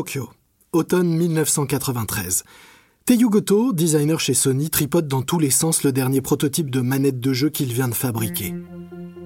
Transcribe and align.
Tokyo, 0.00 0.30
automne 0.72 1.14
1993. 1.14 2.44
Teiyu 3.04 3.28
Goto, 3.28 3.74
designer 3.74 4.18
chez 4.18 4.32
Sony, 4.32 4.70
tripote 4.70 5.06
dans 5.06 5.20
tous 5.20 5.38
les 5.38 5.50
sens 5.50 5.84
le 5.84 5.92
dernier 5.92 6.22
prototype 6.22 6.70
de 6.70 6.80
manette 6.80 7.20
de 7.20 7.34
jeu 7.34 7.50
qu'il 7.50 7.70
vient 7.70 7.86
de 7.86 7.94
fabriquer. 7.94 8.54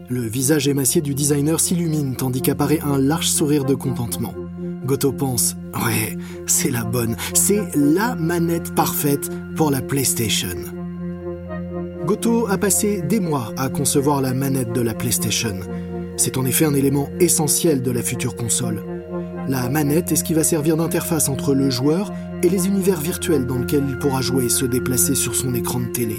Le 0.08 0.22
visage 0.22 0.66
émacié 0.66 1.00
du 1.00 1.14
designer 1.14 1.60
s'illumine 1.60 2.16
tandis 2.16 2.42
qu'apparaît 2.42 2.80
un 2.80 2.98
large 2.98 3.28
sourire 3.28 3.64
de 3.64 3.76
contentement. 3.76 4.34
Goto 4.84 5.12
pense 5.12 5.54
Ouais, 5.76 6.18
c'est 6.48 6.72
la 6.72 6.82
bonne, 6.82 7.16
c'est 7.34 7.62
la 7.76 8.16
manette 8.16 8.74
parfaite 8.74 9.30
pour 9.54 9.70
la 9.70 9.80
PlayStation. 9.80 10.56
Goto 12.04 12.48
a 12.48 12.58
passé 12.58 13.00
des 13.00 13.20
mois 13.20 13.52
à 13.56 13.68
concevoir 13.68 14.20
la 14.20 14.34
manette 14.34 14.72
de 14.72 14.80
la 14.80 14.94
PlayStation. 14.94 15.54
C'est 16.16 16.36
en 16.36 16.44
effet 16.44 16.64
un 16.64 16.74
élément 16.74 17.10
essentiel 17.20 17.80
de 17.80 17.92
la 17.92 18.02
future 18.02 18.34
console. 18.34 18.93
La 19.46 19.68
manette 19.68 20.10
est 20.10 20.16
ce 20.16 20.24
qui 20.24 20.32
va 20.32 20.42
servir 20.42 20.78
d'interface 20.78 21.28
entre 21.28 21.54
le 21.54 21.68
joueur 21.68 22.10
et 22.42 22.48
les 22.48 22.66
univers 22.66 23.00
virtuels 23.00 23.46
dans 23.46 23.58
lesquels 23.58 23.84
il 23.86 23.98
pourra 23.98 24.22
jouer 24.22 24.46
et 24.46 24.48
se 24.48 24.64
déplacer 24.64 25.14
sur 25.14 25.34
son 25.34 25.54
écran 25.54 25.80
de 25.80 25.86
télé. 25.86 26.16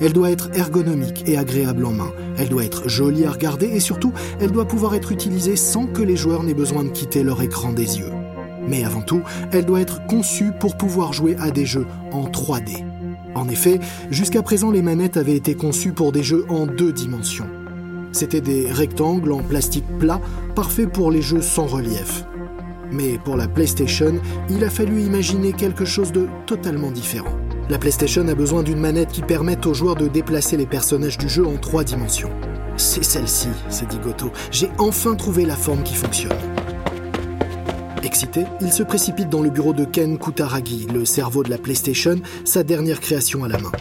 Elle 0.00 0.12
doit 0.12 0.30
être 0.30 0.50
ergonomique 0.54 1.24
et 1.26 1.36
agréable 1.36 1.84
en 1.84 1.92
main. 1.92 2.12
Elle 2.38 2.48
doit 2.48 2.64
être 2.64 2.88
jolie 2.88 3.24
à 3.24 3.32
regarder 3.32 3.66
et 3.66 3.80
surtout, 3.80 4.12
elle 4.40 4.52
doit 4.52 4.68
pouvoir 4.68 4.94
être 4.94 5.10
utilisée 5.10 5.56
sans 5.56 5.86
que 5.86 6.02
les 6.02 6.14
joueurs 6.14 6.44
n'aient 6.44 6.54
besoin 6.54 6.84
de 6.84 6.90
quitter 6.90 7.24
leur 7.24 7.42
écran 7.42 7.72
des 7.72 7.98
yeux. 7.98 8.12
Mais 8.68 8.84
avant 8.84 9.02
tout, 9.02 9.22
elle 9.50 9.66
doit 9.66 9.80
être 9.80 10.06
conçue 10.06 10.52
pour 10.60 10.76
pouvoir 10.76 11.12
jouer 11.12 11.36
à 11.40 11.50
des 11.50 11.66
jeux 11.66 11.86
en 12.12 12.28
3D. 12.28 12.84
En 13.34 13.48
effet, 13.48 13.80
jusqu'à 14.10 14.42
présent, 14.42 14.70
les 14.70 14.82
manettes 14.82 15.16
avaient 15.16 15.36
été 15.36 15.56
conçues 15.56 15.92
pour 15.92 16.12
des 16.12 16.22
jeux 16.22 16.46
en 16.48 16.66
deux 16.66 16.92
dimensions. 16.92 17.48
C'étaient 18.12 18.40
des 18.40 18.70
rectangles 18.70 19.32
en 19.32 19.42
plastique 19.42 19.86
plat, 19.98 20.20
parfaits 20.54 20.90
pour 20.90 21.10
les 21.10 21.22
jeux 21.22 21.42
sans 21.42 21.66
relief. 21.66 22.24
Mais 22.92 23.18
pour 23.18 23.36
la 23.36 23.48
PlayStation, 23.48 24.20
il 24.48 24.64
a 24.64 24.70
fallu 24.70 25.00
imaginer 25.02 25.52
quelque 25.52 25.84
chose 25.84 26.12
de 26.12 26.28
totalement 26.46 26.90
différent. 26.90 27.36
La 27.68 27.78
PlayStation 27.78 28.26
a 28.26 28.34
besoin 28.34 28.62
d'une 28.62 28.80
manette 28.80 29.12
qui 29.12 29.22
permette 29.22 29.64
aux 29.66 29.74
joueurs 29.74 29.94
de 29.94 30.08
déplacer 30.08 30.56
les 30.56 30.66
personnages 30.66 31.18
du 31.18 31.28
jeu 31.28 31.46
en 31.46 31.56
trois 31.56 31.84
dimensions. 31.84 32.30
C'est 32.76 33.04
celle-ci, 33.04 33.48
s'est 33.68 33.86
dit 33.86 33.98
Goto. 33.98 34.32
J'ai 34.50 34.70
enfin 34.78 35.14
trouvé 35.14 35.44
la 35.44 35.54
forme 35.54 35.82
qui 35.84 35.94
fonctionne. 35.94 36.36
Excité, 38.02 38.44
il 38.60 38.72
se 38.72 38.82
précipite 38.82 39.28
dans 39.28 39.42
le 39.42 39.50
bureau 39.50 39.72
de 39.72 39.84
Ken 39.84 40.18
Kutaragi, 40.18 40.88
le 40.92 41.04
cerveau 41.04 41.44
de 41.44 41.50
la 41.50 41.58
PlayStation, 41.58 42.20
sa 42.44 42.64
dernière 42.64 42.98
création 42.98 43.44
à 43.44 43.48
la 43.48 43.58
main. 43.58 43.72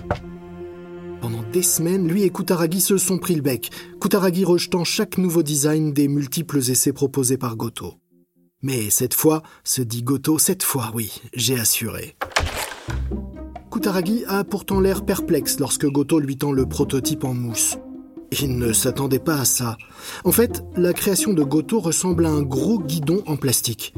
Pendant 1.22 1.44
des 1.52 1.64
semaines, 1.64 2.08
lui 2.08 2.24
et 2.24 2.30
Kutaragi 2.30 2.82
se 2.82 2.98
sont 2.98 3.18
pris 3.18 3.36
le 3.36 3.42
bec, 3.42 3.72
Kutaragi 4.00 4.46
rejetant 4.46 4.84
chaque 4.84 5.18
nouveau 5.18 5.42
design 5.42 5.94
des 5.94 6.08
multiples 6.08 6.60
essais 6.60 6.94
proposés 6.94 7.38
par 7.38 7.56
Goto. 7.56 7.96
Mais 8.62 8.90
cette 8.90 9.14
fois, 9.14 9.42
se 9.64 9.82
dit 9.82 10.04
Goto, 10.04 10.38
cette 10.38 10.64
fois, 10.64 10.92
oui, 10.94 11.22
j'ai 11.34 11.58
assuré. 11.58 12.18
Kutaragi 13.72 14.26
a 14.28 14.44
pourtant 14.44 14.82
l'air 14.82 15.06
perplexe 15.06 15.60
lorsque 15.60 15.86
Goto 15.86 16.20
lui 16.20 16.38
tend 16.38 16.52
le 16.52 16.66
prototype 16.66 17.24
en 17.24 17.34
mousse. 17.34 17.78
Il 18.42 18.58
ne 18.58 18.74
s'attendait 18.74 19.20
pas 19.20 19.40
à 19.40 19.46
ça. 19.46 19.78
En 20.26 20.34
fait, 20.34 20.62
la 20.76 20.92
création 20.92 21.32
de 21.32 21.42
Goto 21.42 21.80
ressemble 21.80 22.26
à 22.26 22.32
un 22.32 22.42
gros 22.42 22.80
guidon 22.80 23.24
en 23.28 23.38
plastique. 23.38 23.94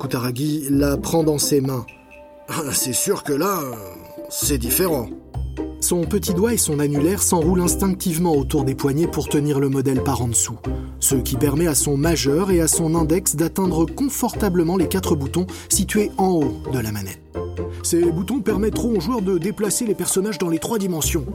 Kutaragi 0.00 0.68
la 0.70 0.96
prend 0.96 1.22
dans 1.22 1.38
ses 1.38 1.60
mains. 1.60 1.84
Ah, 2.48 2.72
c'est 2.72 2.94
sûr 2.94 3.22
que 3.22 3.34
là, 3.34 3.60
c'est 4.30 4.58
différent. 4.58 5.10
Son 5.82 6.02
petit 6.02 6.32
doigt 6.32 6.54
et 6.54 6.58
son 6.58 6.78
annulaire 6.78 7.20
s'enroulent 7.20 7.60
instinctivement 7.60 8.36
autour 8.36 8.62
des 8.62 8.76
poignets 8.76 9.08
pour 9.08 9.28
tenir 9.28 9.58
le 9.58 9.68
modèle 9.68 10.00
par 10.04 10.22
en 10.22 10.28
dessous, 10.28 10.56
ce 11.00 11.16
qui 11.16 11.34
permet 11.34 11.66
à 11.66 11.74
son 11.74 11.96
majeur 11.96 12.52
et 12.52 12.60
à 12.60 12.68
son 12.68 12.94
index 12.94 13.34
d'atteindre 13.34 13.84
confortablement 13.84 14.76
les 14.76 14.86
quatre 14.86 15.16
boutons 15.16 15.48
situés 15.68 16.12
en 16.18 16.28
haut 16.28 16.62
de 16.72 16.78
la 16.78 16.92
manette. 16.92 17.20
Ces 17.82 18.12
boutons 18.12 18.40
permettront 18.40 18.96
aux 18.96 19.00
joueurs 19.00 19.22
de 19.22 19.38
déplacer 19.38 19.84
les 19.84 19.96
personnages 19.96 20.38
dans 20.38 20.50
les 20.50 20.60
trois 20.60 20.78
dimensions. 20.78 21.26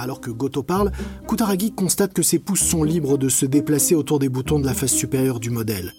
Alors 0.00 0.20
que 0.20 0.32
Goto 0.32 0.64
parle, 0.64 0.90
Kutaragi 1.28 1.70
constate 1.70 2.12
que 2.12 2.22
ses 2.22 2.40
pouces 2.40 2.64
sont 2.64 2.82
libres 2.82 3.18
de 3.18 3.28
se 3.28 3.46
déplacer 3.46 3.94
autour 3.94 4.18
des 4.18 4.28
boutons 4.28 4.58
de 4.58 4.66
la 4.66 4.74
face 4.74 4.92
supérieure 4.92 5.38
du 5.38 5.50
modèle. 5.50 5.92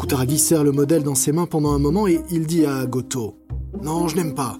Kutaragi 0.00 0.40
serre 0.40 0.64
le 0.64 0.72
modèle 0.72 1.04
dans 1.04 1.14
ses 1.14 1.30
mains 1.30 1.46
pendant 1.46 1.70
un 1.70 1.78
moment 1.78 2.08
et 2.08 2.20
il 2.32 2.48
dit 2.48 2.66
à 2.66 2.84
Goto 2.84 3.36
Non, 3.80 4.08
je 4.08 4.16
n'aime 4.16 4.34
pas. 4.34 4.58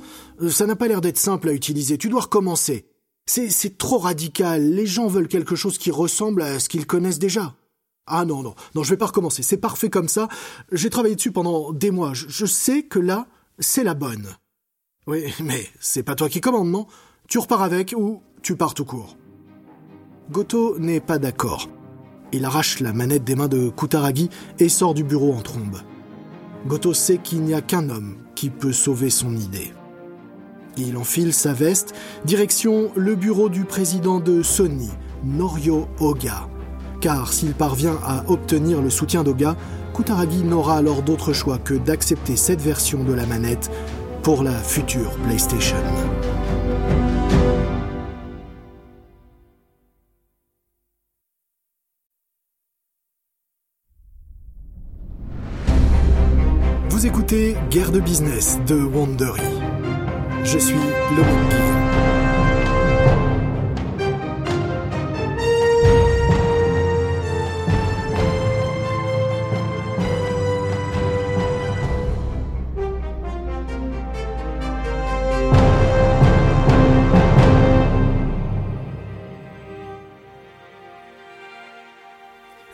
Ça 0.50 0.66
n'a 0.66 0.76
pas 0.76 0.88
l'air 0.88 1.00
d'être 1.00 1.18
simple 1.18 1.48
à 1.48 1.52
utiliser. 1.52 1.98
Tu 1.98 2.08
dois 2.08 2.22
recommencer. 2.22 2.86
C'est 3.26 3.78
trop 3.78 3.98
radical. 3.98 4.70
Les 4.70 4.86
gens 4.86 5.06
veulent 5.06 5.28
quelque 5.28 5.56
chose 5.56 5.78
qui 5.78 5.90
ressemble 5.90 6.42
à 6.42 6.58
ce 6.58 6.68
qu'ils 6.68 6.86
connaissent 6.86 7.18
déjà. 7.18 7.54
Ah 8.06 8.24
non, 8.24 8.42
non, 8.42 8.54
non, 8.74 8.82
je 8.82 8.90
vais 8.90 8.96
pas 8.96 9.06
recommencer. 9.06 9.42
C'est 9.42 9.58
parfait 9.58 9.90
comme 9.90 10.08
ça. 10.08 10.28
J'ai 10.72 10.90
travaillé 10.90 11.14
dessus 11.14 11.30
pendant 11.30 11.72
des 11.72 11.90
mois. 11.90 12.12
Je, 12.14 12.46
sais 12.46 12.82
que 12.82 12.98
là, 12.98 13.26
c'est 13.58 13.84
la 13.84 13.94
bonne. 13.94 14.28
Oui, 15.06 15.32
mais 15.42 15.66
c'est 15.80 16.02
pas 16.02 16.14
toi 16.14 16.28
qui 16.28 16.40
commandes, 16.40 16.70
non? 16.70 16.86
Tu 17.28 17.38
repars 17.38 17.62
avec 17.62 17.94
ou 17.96 18.22
tu 18.42 18.56
pars 18.56 18.74
tout 18.74 18.84
court? 18.84 19.16
Goto 20.30 20.78
n'est 20.78 21.00
pas 21.00 21.18
d'accord. 21.18 21.68
Il 22.32 22.44
arrache 22.44 22.80
la 22.80 22.92
manette 22.92 23.24
des 23.24 23.36
mains 23.36 23.48
de 23.48 23.70
Kutaragi 23.70 24.30
et 24.58 24.68
sort 24.68 24.94
du 24.94 25.04
bureau 25.04 25.32
en 25.32 25.42
trombe. 25.42 25.78
Goto 26.66 26.94
sait 26.94 27.18
qu'il 27.18 27.42
n'y 27.42 27.54
a 27.54 27.60
qu'un 27.60 27.88
homme 27.88 28.16
qui 28.34 28.50
peut 28.50 28.72
sauver 28.72 29.10
son 29.10 29.36
idée. 29.36 29.72
Il 30.76 30.96
enfile 30.96 31.32
sa 31.32 31.52
veste, 31.52 31.94
direction 32.24 32.90
le 32.96 33.14
bureau 33.14 33.48
du 33.48 33.64
président 33.64 34.20
de 34.20 34.42
Sony, 34.42 34.90
Norio 35.24 35.86
Oga. 36.00 36.48
Car 37.00 37.32
s'il 37.32 37.52
parvient 37.52 37.98
à 38.04 38.24
obtenir 38.28 38.80
le 38.80 38.88
soutien 38.88 39.22
d'Oga, 39.22 39.56
Kutaragi 39.94 40.44
n'aura 40.44 40.78
alors 40.78 41.02
d'autre 41.02 41.32
choix 41.32 41.58
que 41.58 41.74
d'accepter 41.74 42.36
cette 42.36 42.60
version 42.60 43.04
de 43.04 43.12
la 43.12 43.26
manette 43.26 43.70
pour 44.22 44.42
la 44.42 44.52
future 44.52 45.10
PlayStation. 45.24 45.76
Vous 56.88 57.06
écoutez 57.06 57.56
Guerre 57.68 57.90
de 57.90 58.00
business 58.00 58.58
de 58.66 58.80
Wandery. 58.80 59.42
Je 60.44 60.58
suis 60.58 60.74
Guillaume. 60.74 61.72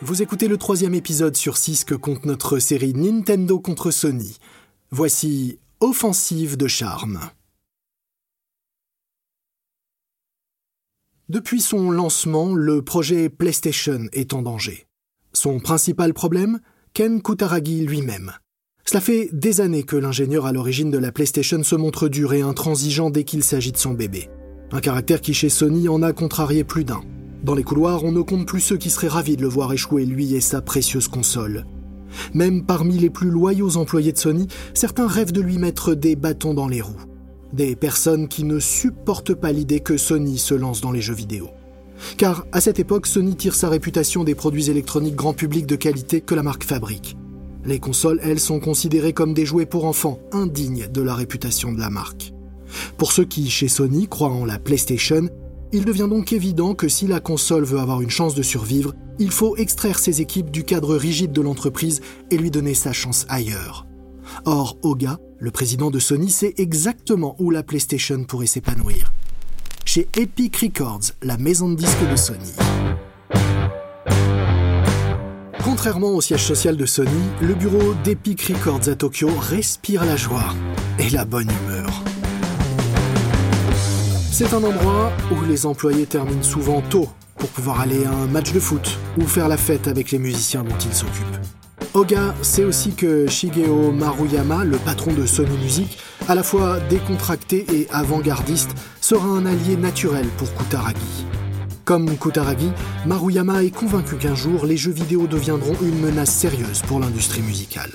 Vous 0.01 0.23
écoutez 0.23 0.47
le 0.47 0.57
troisième 0.57 0.95
épisode 0.95 1.37
sur 1.37 1.55
six 1.57 1.83
que 1.85 1.93
compte 1.93 2.25
notre 2.25 2.57
série 2.57 2.93
Nintendo 2.93 3.59
contre 3.59 3.91
Sony. 3.91 4.37
Voici 4.91 5.59
Offensive 5.81 6.57
de 6.57 6.67
charme. 6.67 7.19
Depuis 11.29 11.61
son 11.61 11.91
lancement, 11.91 12.55
le 12.55 12.81
projet 12.81 13.29
PlayStation 13.29 14.07
est 14.13 14.33
en 14.33 14.41
danger. 14.41 14.87
Son 15.31 15.59
principal 15.59 16.15
problème 16.15 16.59
Ken 16.93 17.21
Kutaragi 17.21 17.81
lui-même. 17.81 18.31
Cela 18.83 18.99
fait 18.99 19.29
des 19.31 19.61
années 19.61 19.83
que 19.83 19.95
l'ingénieur 19.95 20.47
à 20.47 20.51
l'origine 20.51 20.89
de 20.89 20.97
la 20.97 21.11
PlayStation 21.11 21.61
se 21.61 21.75
montre 21.75 22.07
dur 22.07 22.33
et 22.33 22.41
intransigeant 22.41 23.11
dès 23.11 23.25
qu'il 23.25 23.43
s'agit 23.43 23.71
de 23.71 23.77
son 23.77 23.93
bébé. 23.93 24.27
Un 24.71 24.79
caractère 24.79 25.21
qui 25.21 25.35
chez 25.35 25.49
Sony 25.49 25.87
en 25.87 26.01
a 26.01 26.13
contrarié 26.13 26.63
plus 26.63 26.83
d'un. 26.83 27.01
Dans 27.43 27.53
les 27.53 27.63
couloirs, 27.63 28.03
on 28.03 28.11
ne 28.11 28.21
compte 28.21 28.47
plus 28.47 28.59
ceux 28.59 28.77
qui 28.77 28.89
seraient 28.89 29.07
ravis 29.07 29.37
de 29.37 29.43
le 29.43 29.49
voir 29.49 29.71
échouer 29.71 30.07
lui 30.07 30.33
et 30.33 30.41
sa 30.41 30.63
précieuse 30.63 31.09
console. 31.09 31.67
Même 32.33 32.65
parmi 32.65 32.97
les 32.97 33.11
plus 33.11 33.29
loyaux 33.29 33.77
employés 33.77 34.13
de 34.13 34.17
Sony, 34.17 34.47
certains 34.73 35.05
rêvent 35.05 35.31
de 35.31 35.41
lui 35.41 35.59
mettre 35.59 35.93
des 35.93 36.15
bâtons 36.15 36.55
dans 36.55 36.67
les 36.67 36.81
roues. 36.81 37.05
Des 37.53 37.75
personnes 37.75 38.27
qui 38.27 38.43
ne 38.43 38.59
supportent 38.59 39.33
pas 39.33 39.51
l'idée 39.51 39.79
que 39.79 39.97
Sony 39.97 40.37
se 40.37 40.53
lance 40.53 40.81
dans 40.81 40.91
les 40.91 41.01
jeux 41.01 41.15
vidéo. 41.15 41.49
Car 42.17 42.45
à 42.51 42.61
cette 42.61 42.79
époque, 42.79 43.07
Sony 43.07 43.35
tire 43.35 43.55
sa 43.55 43.69
réputation 43.69 44.23
des 44.23 44.35
produits 44.35 44.69
électroniques 44.69 45.15
grand 45.15 45.33
public 45.33 45.65
de 45.65 45.75
qualité 45.75 46.21
que 46.21 46.35
la 46.35 46.43
marque 46.43 46.63
fabrique. 46.63 47.17
Les 47.65 47.79
consoles, 47.79 48.19
elles, 48.23 48.39
sont 48.39 48.59
considérées 48.59 49.13
comme 49.13 49.33
des 49.33 49.45
jouets 49.45 49.65
pour 49.65 49.85
enfants, 49.85 50.19
indignes 50.31 50.87
de 50.87 51.01
la 51.01 51.15
réputation 51.15 51.73
de 51.73 51.79
la 51.79 51.89
marque. 51.89 52.33
Pour 52.97 53.11
ceux 53.11 53.25
qui, 53.25 53.49
chez 53.49 53.67
Sony, 53.67 54.07
croient 54.07 54.29
en 54.29 54.45
la 54.45 54.59
PlayStation, 54.59 55.27
il 55.71 55.85
devient 55.85 56.07
donc 56.09 56.33
évident 56.33 56.73
que 56.73 56.87
si 56.87 57.07
la 57.07 57.19
console 57.19 57.63
veut 57.63 57.79
avoir 57.79 58.01
une 58.01 58.09
chance 58.09 58.35
de 58.35 58.43
survivre, 58.43 58.93
il 59.19 59.31
faut 59.31 59.57
extraire 59.57 59.99
ses 59.99 60.21
équipes 60.21 60.51
du 60.51 60.63
cadre 60.63 60.95
rigide 60.95 61.31
de 61.31 61.41
l'entreprise 61.41 62.01
et 62.31 62.37
lui 62.37 62.51
donner 62.51 62.73
sa 62.73 62.93
chance 62.93 63.25
ailleurs. 63.27 63.88
Or, 64.45 64.77
Oga, 64.83 65.19
le 65.39 65.51
président 65.51 65.91
de 65.91 65.99
Sony, 65.99 66.29
sait 66.29 66.53
exactement 66.57 67.35
où 67.39 67.51
la 67.51 67.63
PlayStation 67.63 68.23
pourrait 68.23 68.47
s'épanouir. 68.47 69.11
Chez 69.85 70.07
Epic 70.17 70.57
Records, 70.57 71.11
la 71.23 71.37
maison 71.37 71.69
de 71.69 71.75
disques 71.75 72.09
de 72.09 72.15
Sony. 72.15 72.53
Contrairement 75.63 76.09
au 76.09 76.21
siège 76.21 76.43
social 76.43 76.77
de 76.77 76.85
Sony, 76.85 77.09
le 77.41 77.53
bureau 77.53 77.93
d'Epic 78.03 78.41
Records 78.43 78.89
à 78.89 78.95
Tokyo 78.95 79.29
respire 79.39 80.05
la 80.05 80.15
joie 80.15 80.53
et 80.97 81.09
la 81.09 81.25
bonne 81.25 81.49
humeur. 81.49 82.03
C'est 84.31 84.53
un 84.53 84.63
endroit 84.63 85.11
où 85.31 85.43
les 85.45 85.65
employés 85.65 86.05
terminent 86.05 86.43
souvent 86.43 86.81
tôt 86.81 87.09
pour 87.37 87.49
pouvoir 87.49 87.81
aller 87.81 88.05
à 88.05 88.11
un 88.11 88.27
match 88.27 88.51
de 88.51 88.59
foot 88.59 88.97
ou 89.17 89.27
faire 89.27 89.47
la 89.47 89.57
fête 89.57 89.87
avec 89.87 90.11
les 90.11 90.19
musiciens 90.19 90.63
dont 90.63 90.77
ils 90.77 90.93
s'occupent. 90.93 91.58
Oga 91.95 92.35
sait 92.43 92.63
aussi 92.63 92.91
que 92.91 93.25
Shigeo 93.27 93.91
Maruyama, 93.91 94.63
le 94.63 94.77
patron 94.77 95.11
de 95.11 95.25
Sony 95.25 95.57
Music, 95.57 95.97
à 96.27 96.35
la 96.35 96.43
fois 96.43 96.79
décontracté 96.81 97.65
et 97.73 97.87
avant-gardiste, 97.89 98.69
sera 99.01 99.25
un 99.25 99.47
allié 99.47 99.75
naturel 99.75 100.27
pour 100.37 100.53
Kutaragi. 100.53 101.25
Comme 101.85 102.15
Kutaragi, 102.15 102.69
Maruyama 103.07 103.63
est 103.63 103.75
convaincu 103.75 104.17
qu'un 104.17 104.35
jour 104.35 104.67
les 104.67 104.77
jeux 104.77 104.91
vidéo 104.91 105.25
deviendront 105.25 105.75
une 105.81 105.99
menace 105.99 106.29
sérieuse 106.29 106.83
pour 106.83 106.99
l'industrie 106.99 107.41
musicale. 107.41 107.91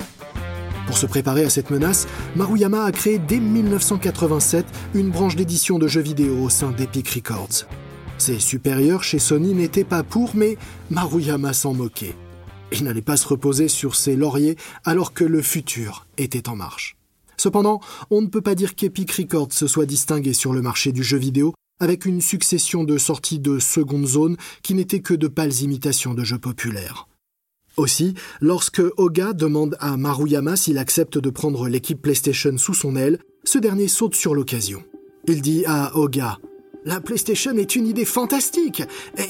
Pour 0.89 0.99
se 0.99 1.07
préparer 1.07 1.45
à 1.45 1.51
cette 1.51 1.71
menace, 1.71 2.09
Maruyama 2.35 2.83
a 2.83 2.91
créé 2.91 3.21
dès 3.21 3.39
1987 3.39 4.67
une 4.95 5.11
branche 5.11 5.37
d'édition 5.37 5.79
de 5.79 5.87
jeux 5.87 6.03
vidéo 6.03 6.43
au 6.43 6.49
sein 6.49 6.73
d'Epic 6.73 7.09
Records. 7.11 7.69
Ses 8.19 8.41
supérieurs 8.41 9.05
chez 9.05 9.21
Sony 9.21 9.55
n'étaient 9.55 9.85
pas 9.85 10.03
pour, 10.03 10.31
mais 10.35 10.57
Maruyama 10.91 11.53
s'en 11.53 11.75
moquait. 11.75 12.17
Il 12.73 12.85
n'allait 12.85 13.03
pas 13.03 13.17
se 13.17 13.29
reposer 13.29 13.69
sur 13.69 13.95
ses 13.95 14.17
lauriers 14.17 14.57
alors 14.85 15.13
que 15.13 15.25
le 15.25 15.43
futur 15.43 16.07
était 16.19 16.49
en 16.49 16.57
marche. 16.57 16.97
Cependant, 17.37 17.81
on 18.11 18.23
ne 18.23 18.27
peut 18.27 18.41
pas 18.41 18.55
dire 18.55 18.75
qu'Epic 18.75 19.11
Records 19.13 19.53
se 19.53 19.67
soit 19.67 19.87
distingué 19.87 20.33
sur 20.33 20.53
le 20.53 20.63
marché 20.63 20.93
du 20.93 21.03
jeu 21.03 21.19
vidéo 21.19 21.55
avec 21.81 22.05
une 22.05 22.21
succession 22.21 22.85
de 22.85 22.99
sorties 22.99 23.41
de 23.41 23.59
seconde 23.59 24.07
zone 24.07 24.37
qui 24.63 24.75
n'étaient 24.75 25.01
que 25.01 25.15
de 25.15 25.29
pâles 25.29 25.63
imitations 25.63 26.15
de 26.15 26.25
jeux 26.25 26.39
populaires. 26.39 27.09
Aussi, 27.77 28.15
lorsque 28.41 28.83
Oga 28.97 29.33
demande 29.33 29.77
à 29.81 29.97
Maruyama 29.97 30.55
s'il 30.55 30.79
accepte 30.79 31.19
de 31.19 31.31
prendre 31.31 31.69
l'équipe 31.69 32.01
PlayStation 32.01 32.57
sous 32.57 32.75
son 32.75 32.95
aile, 32.95 33.19
ce 33.43 33.59
dernier 33.59 33.89
saute 33.89 34.15
sur 34.15 34.35
l'occasion. 34.35 34.85
Il 35.27 35.43
dit 35.43 35.65
à 35.67 35.97
Oga 35.97 36.39
la 36.85 37.01
PlayStation 37.01 37.57
est 37.57 37.77
une 37.77 37.87
idée 37.87 38.05
fantastique. 38.05 38.83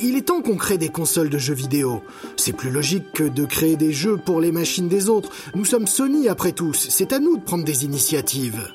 Il 0.02 0.16
est 0.16 0.22
temps 0.22 0.42
qu'on 0.42 0.56
crée 0.56 0.78
des 0.78 0.88
consoles 0.88 1.30
de 1.30 1.38
jeux 1.38 1.54
vidéo. 1.54 2.02
C'est 2.36 2.52
plus 2.52 2.70
logique 2.70 3.12
que 3.12 3.24
de 3.24 3.44
créer 3.44 3.76
des 3.76 3.92
jeux 3.92 4.16
pour 4.16 4.40
les 4.40 4.50
machines 4.50 4.88
des 4.88 5.08
autres. 5.08 5.30
Nous 5.54 5.64
sommes 5.64 5.86
Sony 5.86 6.28
après 6.28 6.52
tout. 6.52 6.74
C'est 6.74 7.12
à 7.12 7.20
nous 7.20 7.36
de 7.36 7.42
prendre 7.42 7.64
des 7.64 7.84
initiatives. 7.84 8.72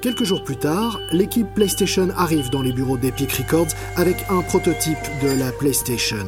Quelques 0.00 0.24
jours 0.24 0.42
plus 0.42 0.56
tard, 0.56 0.98
l'équipe 1.12 1.46
PlayStation 1.54 2.08
arrive 2.16 2.50
dans 2.50 2.62
les 2.62 2.72
bureaux 2.72 2.96
d'Epic 2.96 3.30
Records 3.32 3.72
avec 3.96 4.16
un 4.30 4.40
prototype 4.40 4.98
de 5.22 5.28
la 5.38 5.52
PlayStation. 5.52 6.26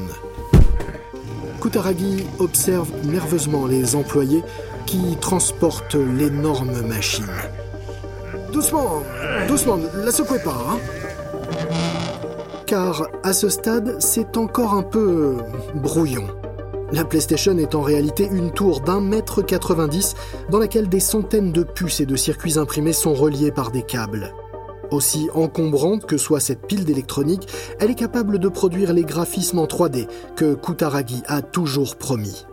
Kutaragi 1.60 2.24
observe 2.38 2.88
nerveusement 3.06 3.66
les 3.66 3.96
employés 3.96 4.42
qui 4.86 5.16
transportent 5.20 5.96
l'énorme 5.96 6.82
machine. 6.82 7.24
Doucement, 8.54 9.02
doucement, 9.48 9.80
la 9.96 10.12
secouez 10.12 10.38
pas, 10.38 10.54
hein 10.70 10.78
Car 12.66 13.08
à 13.24 13.32
ce 13.32 13.48
stade, 13.48 13.96
c'est 13.98 14.36
encore 14.36 14.74
un 14.74 14.84
peu 14.84 15.38
brouillon. 15.74 16.28
La 16.92 17.04
PlayStation 17.04 17.58
est 17.58 17.74
en 17.74 17.82
réalité 17.82 18.28
une 18.30 18.52
tour 18.52 18.80
d'un 18.80 19.00
mètre 19.00 19.42
90 19.42 20.14
dans 20.50 20.60
laquelle 20.60 20.88
des 20.88 21.00
centaines 21.00 21.50
de 21.50 21.64
puces 21.64 21.98
et 21.98 22.06
de 22.06 22.14
circuits 22.14 22.56
imprimés 22.56 22.92
sont 22.92 23.14
reliés 23.14 23.50
par 23.50 23.72
des 23.72 23.82
câbles. 23.82 24.32
Aussi 24.92 25.28
encombrante 25.34 26.06
que 26.06 26.16
soit 26.16 26.38
cette 26.38 26.68
pile 26.68 26.84
d'électronique, 26.84 27.48
elle 27.80 27.90
est 27.90 27.96
capable 27.96 28.38
de 28.38 28.48
produire 28.48 28.92
les 28.92 29.02
graphismes 29.02 29.58
en 29.58 29.66
3D 29.66 30.06
que 30.36 30.54
Kutaragi 30.54 31.24
a 31.26 31.42
toujours 31.42 31.96
promis. 31.96 32.46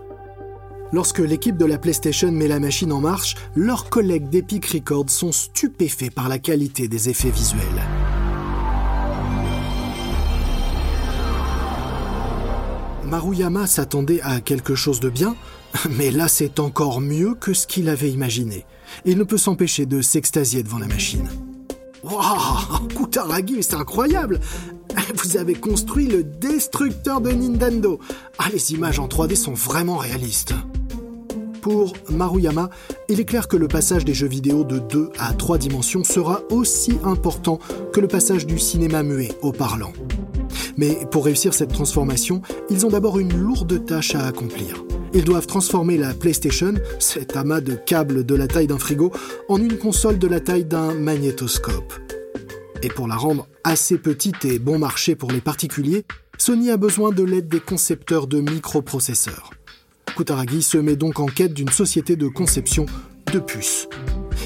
Lorsque 0.94 1.20
l'équipe 1.20 1.56
de 1.56 1.66
la 1.66 1.78
PlayStation 1.78 2.32
met 2.32 2.50
la 2.50 2.60
machine 2.60 2.92
en 2.92 3.00
marche, 3.00 3.36
leurs 3.56 3.90
collègues 3.90 4.28
d'Epic 4.30 4.66
Records 4.66 5.10
sont 5.10 5.32
stupéfaits 5.32 6.14
par 6.14 6.28
la 6.28 6.38
qualité 6.38 6.90
des 6.90 7.08
effets 7.08 7.30
visuels. 7.30 7.62
Maruyama 13.06 13.68
s'attendait 13.68 14.22
à 14.22 14.42
quelque 14.42 14.76
chose 14.76 15.00
de 15.00 15.10
bien, 15.10 15.36
mais 15.98 16.12
là 16.12 16.28
c'est 16.28 16.60
encore 16.60 17.00
mieux 17.00 17.36
que 17.36 17.54
ce 17.54 17.68
qu'il 17.68 17.88
avait 17.88 18.12
imaginé. 18.12 18.66
Il 19.06 19.18
ne 19.18 19.24
peut 19.24 19.38
s'empêcher 19.38 19.86
de 19.86 20.02
s'extasier 20.02 20.62
devant 20.62 20.80
la 20.80 20.88
machine. 20.88 21.30
Waouh 22.04 22.88
Kutaragi, 22.98 23.64
c'est 23.64 23.76
incroyable 23.76 24.40
Vous 25.16 25.38
avez 25.38 25.54
construit 25.54 26.08
le 26.08 26.24
destructeur 26.24 27.22
de 27.22 27.32
Nintendo 27.32 28.00
Ah, 28.40 28.50
les 28.52 28.74
images 28.74 29.00
en 29.00 29.08
3D 29.08 29.36
sont 29.36 29.54
vraiment 29.54 29.98
réalistes 29.98 30.54
pour 31.62 31.94
Maruyama, 32.10 32.70
il 33.08 33.20
est 33.20 33.26
clair 33.26 33.48
que 33.48 33.56
le 33.56 33.68
passage 33.68 34.04
des 34.04 34.14
jeux 34.14 34.28
vidéo 34.28 34.64
de 34.64 34.80
2 34.80 35.12
à 35.20 35.34
3 35.34 35.58
dimensions 35.58 36.04
sera 36.04 36.42
aussi 36.50 36.98
important 37.04 37.60
que 37.94 38.00
le 38.00 38.08
passage 38.08 38.46
du 38.46 38.60
cinéma 38.60 39.04
muet 39.04 39.32
au 39.42 39.52
parlant. 39.52 39.94
Mais 40.78 41.06
pour 41.12 41.26
réussir 41.26 41.54
cette 41.54 41.72
transformation, 41.72 42.42
ils 42.70 42.86
ont 42.86 42.90
d'abord 42.90 43.20
une 43.20 43.38
lourde 43.38 43.86
tâche 43.86 44.16
à 44.16 44.26
accomplir. 44.26 44.84
Ils 45.14 45.24
doivent 45.24 45.48
transformer 45.48 45.98
la 45.98 46.14
PlayStation, 46.14 46.74
cet 47.00 47.36
amas 47.36 47.62
de 47.62 47.74
câbles 47.74 48.26
de 48.26 48.36
la 48.36 48.48
taille 48.48 48.68
d'un 48.68 48.80
frigo, 48.80 49.12
en 49.50 49.58
une 49.62 49.78
console 49.78 50.18
de 50.18 50.28
la 50.28 50.40
taille 50.40 50.66
d'un 50.66 50.94
magnétoscope. 50.94 51.94
Et 52.82 52.90
pour 52.90 53.08
la 53.08 53.16
rendre 53.16 53.48
assez 53.64 53.98
petite 53.98 54.46
et 54.46 54.58
bon 54.58 54.80
marché 54.80 55.16
pour 55.16 55.32
les 55.32 55.42
particuliers, 55.42 56.06
Sony 56.38 56.72
a 56.72 56.78
besoin 56.78 57.12
de 57.12 57.24
l'aide 57.24 57.48
des 57.48 57.60
concepteurs 57.60 58.26
de 58.26 58.40
microprocesseurs. 58.40 59.52
Kutaragi 60.16 60.62
se 60.62 60.78
met 60.78 60.96
donc 60.96 61.20
en 61.20 61.26
quête 61.26 61.54
d'une 61.54 61.70
société 61.70 62.16
de 62.16 62.28
conception 62.28 62.86
de 63.32 63.40
puces. 63.40 63.88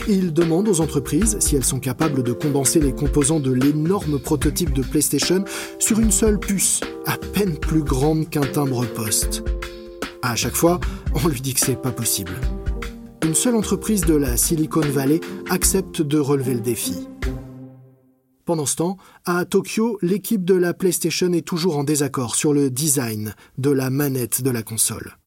Il 0.07 0.33
demande 0.33 0.67
aux 0.67 0.81
entreprises 0.81 1.37
si 1.39 1.55
elles 1.55 1.63
sont 1.63 1.79
capables 1.79 2.23
de 2.23 2.33
condenser 2.33 2.79
les 2.79 2.93
composants 2.93 3.39
de 3.39 3.51
l'énorme 3.51 4.19
prototype 4.19 4.73
de 4.73 4.83
PlayStation 4.83 5.43
sur 5.79 5.99
une 5.99 6.11
seule 6.11 6.39
puce, 6.39 6.81
à 7.05 7.17
peine 7.17 7.57
plus 7.57 7.83
grande 7.83 8.29
qu'un 8.29 8.41
timbre-poste. 8.41 9.43
À 10.21 10.35
chaque 10.35 10.55
fois, 10.55 10.79
on 11.13 11.27
lui 11.27 11.41
dit 11.41 11.53
que 11.53 11.59
c'est 11.59 11.81
pas 11.81 11.91
possible. 11.91 12.33
Une 13.23 13.33
seule 13.33 13.55
entreprise 13.55 14.01
de 14.01 14.15
la 14.15 14.37
Silicon 14.37 14.81
Valley 14.81 15.19
accepte 15.49 16.01
de 16.01 16.19
relever 16.19 16.53
le 16.53 16.61
défi. 16.61 17.07
Pendant 18.45 18.67
ce 18.67 18.75
temps, 18.75 18.97
à 19.25 19.43
Tokyo, 19.45 19.97
l'équipe 20.03 20.45
de 20.45 20.53
la 20.53 20.75
PlayStation 20.75 21.33
est 21.33 21.47
toujours 21.47 21.77
en 21.77 21.83
désaccord 21.83 22.35
sur 22.35 22.53
le 22.53 22.69
design 22.69 23.33
de 23.57 23.71
la 23.71 23.89
manette 23.89 24.43
de 24.43 24.51
la 24.51 24.61
console. 24.61 25.17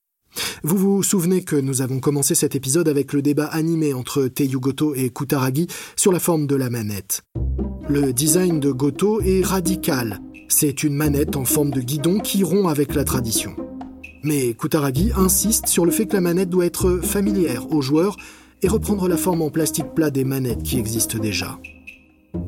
Vous 0.63 0.77
vous 0.77 1.03
souvenez 1.03 1.43
que 1.43 1.57
nous 1.57 1.83
avons 1.83 2.01
commencé 2.01 2.35
cet 2.35 2.55
épisode 2.55 2.89
avec 2.89 3.13
le 3.13 3.23
débat 3.23 3.47
animé 3.47 3.95
entre 3.95 4.29
Teiyu 4.29 4.59
Goto 4.59 4.95
et 4.95 5.11
Kutaragi 5.11 5.67
sur 5.97 6.13
la 6.13 6.19
forme 6.19 6.47
de 6.47 6.57
la 6.57 6.71
manette. 6.71 7.23
Le 7.89 8.13
design 8.13 8.61
de 8.61 8.71
Goto 8.71 9.21
est 9.21 9.45
radical. 9.45 10.21
C'est 10.49 10.83
une 10.83 10.95
manette 10.95 11.37
en 11.37 11.45
forme 11.45 11.71
de 11.71 11.81
guidon 11.81 12.21
qui 12.21 12.43
rompt 12.43 12.69
avec 12.69 12.95
la 12.95 13.05
tradition. 13.05 13.55
Mais 14.23 14.55
Kutaragi 14.55 15.13
insiste 15.17 15.69
sur 15.69 15.85
le 15.85 15.93
fait 15.93 16.07
que 16.07 16.15
la 16.15 16.21
manette 16.21 16.51
doit 16.51 16.67
être 16.67 17.01
familière 17.03 17.73
aux 17.73 17.83
joueurs 17.83 18.17
et 18.63 18.69
reprendre 18.69 19.09
la 19.09 19.17
forme 19.17 19.43
en 19.43 19.51
plastique 19.51 19.95
plat 19.95 20.11
des 20.11 20.25
manettes 20.25 20.63
qui 20.63 20.79
existent 20.79 21.19
déjà. 21.19 21.59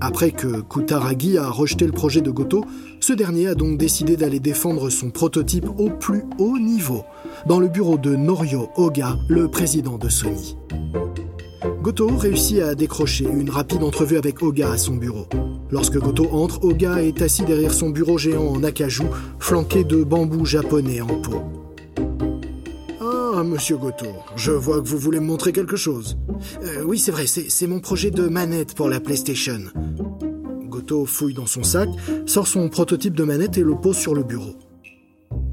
Après 0.01 0.31
que 0.31 0.61
Kutaragi 0.61 1.39
a 1.39 1.49
rejeté 1.49 1.87
le 1.87 1.93
projet 1.93 2.21
de 2.21 2.31
Goto, 2.31 2.65
ce 3.01 3.13
dernier 3.13 3.49
a 3.49 3.55
donc 3.55 3.79
décidé 3.79 4.17
d'aller 4.17 4.41
défendre 4.41 4.91
son 4.91 5.11
prototype 5.11 5.69
au 5.79 5.91
plus 5.91 6.25
haut 6.39 6.59
niveau, 6.59 7.05
dans 7.47 7.61
le 7.61 7.69
bureau 7.69 7.99
de 7.99 8.15
Norio 8.17 8.69
Oga, 8.77 9.17
le 9.29 9.49
président 9.49 9.99
de 9.99 10.09
Sony. 10.09 10.57
Goto 11.83 12.09
réussit 12.09 12.61
à 12.61 12.75
décrocher 12.75 13.25
une 13.25 13.51
rapide 13.51 13.83
entrevue 13.83 14.19
avec 14.19 14.43
Oga 14.43 14.73
à 14.73 14.77
son 14.77 14.97
bureau. 14.97 15.27
Lorsque 15.71 15.99
Goto 15.99 16.29
entre, 16.33 16.63
Oga 16.63 17.03
est 17.03 17.23
assis 17.23 17.45
derrière 17.45 17.73
son 17.73 17.91
bureau 17.91 18.19
géant 18.19 18.49
en 18.49 18.63
acajou, 18.63 19.07
flanqué 19.39 19.85
de 19.85 20.05
bambous 20.05 20.45
japonais 20.45 21.01
en 21.01 21.07
pot. 21.07 21.60
Monsieur 23.45 23.77
Goto, 23.77 24.07
je 24.37 24.53
vois 24.53 24.81
que 24.81 24.89
vous 24.89 24.99
voulez 24.99 25.21
me 25.21 25.27
montrer 25.27 25.53
quelque 25.53 25.77
chose. 25.77 26.19
Euh, 26.63 26.83
oui, 26.83 26.99
c'est 26.99 27.11
vrai, 27.11 27.27
c'est 27.27 27.67
mon 27.67 27.81
projet 27.81 28.11
de 28.11 28.29
manette 28.29 28.75
pour 28.75 28.89
la 28.89 29.01
PlayStation. 29.01 29.61
Goto 30.69 31.07
fouille 31.07 31.35
dans 31.35 31.47
son 31.47 31.63
sac, 31.63 31.89
sort 32.27 32.47
son 32.47 32.69
prototype 32.69 33.15
de 33.15 33.25
manette 33.25 33.57
et 33.57 33.63
le 33.63 33.75
pose 33.75 33.97
sur 33.97 34.15
le 34.15 34.23
bureau. 34.23 34.57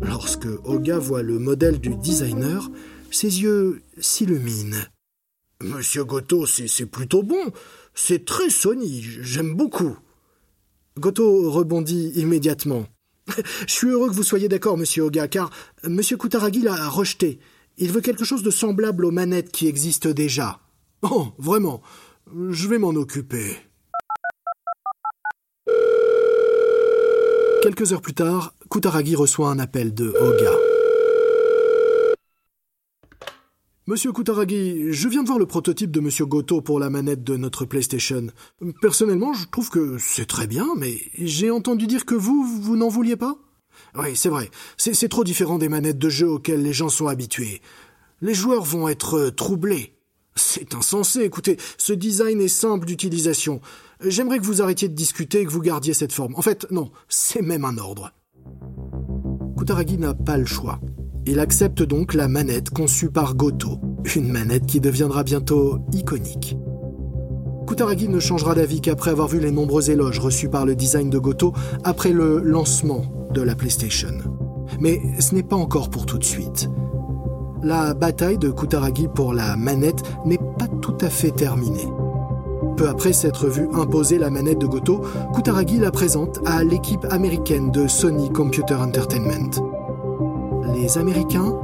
Lorsque 0.02 0.48
Oga 0.66 0.98
voit 0.98 1.22
le 1.22 1.40
modèle 1.40 1.80
du 1.80 1.96
designer, 1.96 2.70
ses 3.12 3.42
yeux 3.42 3.82
s'illuminent. 4.00 4.78
Monsieur 5.64 6.04
Goto, 6.04 6.46
c'est 6.46 6.86
plutôt 6.86 7.24
bon. 7.24 7.52
C'est 7.96 8.26
très 8.26 8.50
Sony, 8.50 9.02
j'aime 9.02 9.56
beaucoup. 9.56 9.98
Goto 11.00 11.50
rebondit 11.52 12.12
immédiatement. 12.16 12.86
Je 13.68 13.74
suis 13.74 13.90
heureux 13.90 14.10
que 14.10 14.16
vous 14.16 14.24
soyez 14.24 14.50
d'accord, 14.50 14.78
monsieur 14.78 15.04
Oga, 15.04 15.28
car 15.28 15.50
monsieur 15.84 16.18
Kutaragi 16.18 16.62
l'a 16.62 16.90
rejeté. 16.90 17.40
Il 17.80 17.92
veut 17.92 18.02
quelque 18.02 18.26
chose 18.26 18.42
de 18.42 18.50
semblable 18.50 19.06
aux 19.06 19.12
manettes 19.12 19.52
qui 19.52 19.68
existent 19.68 20.10
déjà. 20.10 20.60
Oh, 21.04 21.28
vraiment, 21.38 21.84
je 22.50 22.68
vais 22.68 22.80
m'en 22.80 22.90
occuper. 22.90 23.56
Quelques 27.62 27.94
heures 27.94 28.02
plus 28.02 28.16
tard, 28.16 28.56
Kutaragi 28.72 29.16
reçoit 29.16 29.50
un 29.50 29.60
appel 29.60 29.94
de 29.94 30.10
Oga. 30.10 30.54
Monsieur 33.86 34.12
Kutaragi, 34.12 34.92
je 34.92 35.08
viens 35.08 35.22
de 35.22 35.28
voir 35.28 35.38
le 35.38 35.46
prototype 35.46 35.92
de 35.92 36.00
Monsieur 36.00 36.26
Goto 36.26 36.62
pour 36.62 36.80
la 36.80 36.90
manette 36.90 37.24
de 37.24 37.38
notre 37.38 37.66
PlayStation. 37.66 38.26
Personnellement, 38.82 39.34
je 39.34 39.46
trouve 39.50 39.70
que 39.70 39.98
c'est 40.00 40.26
très 40.26 40.48
bien, 40.48 40.68
mais 40.78 40.98
j'ai 41.20 41.52
entendu 41.52 41.86
dire 41.86 42.08
que 42.08 42.16
vous, 42.16 42.44
vous 42.44 42.76
n'en 42.76 42.90
vouliez 42.90 43.18
pas? 43.18 43.38
Oui, 43.98 44.16
c'est 44.16 44.30
vrai. 44.30 44.50
C'est 44.78 45.10
trop 45.10 45.24
différent 45.24 45.58
des 45.58 45.70
manettes 45.70 45.98
de 45.98 46.10
jeu 46.10 46.30
auxquelles 46.30 46.62
les 46.62 46.74
gens 46.74 46.90
sont 46.90 47.08
habitués. 47.08 47.62
Les 48.22 48.34
joueurs 48.34 48.64
vont 48.64 48.88
être 48.88 49.30
troublés. 49.30 49.94
C'est 50.36 50.76
insensé, 50.76 51.22
écoutez, 51.22 51.58
ce 51.78 51.94
design 51.94 52.42
est 52.42 52.48
simple 52.48 52.86
d'utilisation. 52.86 53.60
J'aimerais 54.06 54.38
que 54.38 54.46
vous 54.46 54.62
arrêtiez 54.62 54.88
de 54.88 54.94
discuter 54.94 55.42
et 55.42 55.46
que 55.46 55.52
vous 55.52 55.62
gardiez 55.62 55.94
cette 55.94 56.14
forme. 56.14 56.36
En 56.36 56.44
fait, 56.44 56.68
non, 56.70 56.92
c'est 57.10 57.42
même 57.42 57.66
un 57.66 57.78
ordre. 57.78 58.12
Kutaragi 59.58 59.98
n'a 59.98 60.14
pas 60.14 60.38
le 60.38 60.46
choix. 60.46 60.80
Il 61.26 61.40
accepte 61.40 61.82
donc 61.82 62.14
la 62.14 62.28
manette 62.28 62.70
conçue 62.70 63.10
par 63.10 63.36
Goto, 63.36 63.80
une 64.16 64.32
manette 64.32 64.68
qui 64.68 64.80
deviendra 64.80 65.24
bientôt 65.24 65.80
iconique. 65.92 66.56
Kutaragi 67.68 68.08
ne 68.08 68.20
changera 68.20 68.54
d'avis 68.54 68.80
qu'après 68.80 69.12
avoir 69.12 69.28
vu 69.28 69.40
les 69.40 69.52
nombreux 69.52 69.90
éloges 69.90 70.20
reçus 70.20 70.50
par 70.50 70.66
le 70.66 70.76
design 70.76 71.10
de 71.10 71.18
Goto 71.18 71.54
après 71.84 72.14
le 72.14 72.40
lancement 72.40 73.17
la 73.42 73.56
PlayStation. 73.56 74.14
Mais 74.80 75.02
ce 75.20 75.36
n'est 75.36 75.44
pas 75.44 75.56
encore 75.56 75.90
pour 75.90 76.06
tout 76.06 76.18
de 76.18 76.24
suite. 76.24 76.70
La 77.64 77.94
bataille 77.94 78.38
de 78.38 78.50
Kutaragi 78.50 79.08
pour 79.08 79.34
la 79.34 79.56
manette 79.56 80.04
n'est 80.26 80.38
pas 80.38 80.68
tout 80.82 80.98
à 81.02 81.10
fait 81.10 81.32
terminée. 81.32 81.88
Peu 82.76 82.88
après 82.88 83.14
s'être 83.14 83.48
vu 83.48 83.68
imposer 83.74 84.20
la 84.20 84.30
manette 84.30 84.60
de 84.60 84.68
Goto, 84.68 85.02
Kutaragi 85.34 85.78
la 85.80 85.92
présente 85.92 86.40
à 86.46 86.64
l'équipe 86.64 87.06
américaine 87.10 87.72
de 87.72 87.88
Sony 87.88 88.32
Computer 88.32 88.76
Entertainment 88.76 89.78
les 90.78 90.98
Américains, 90.98 91.56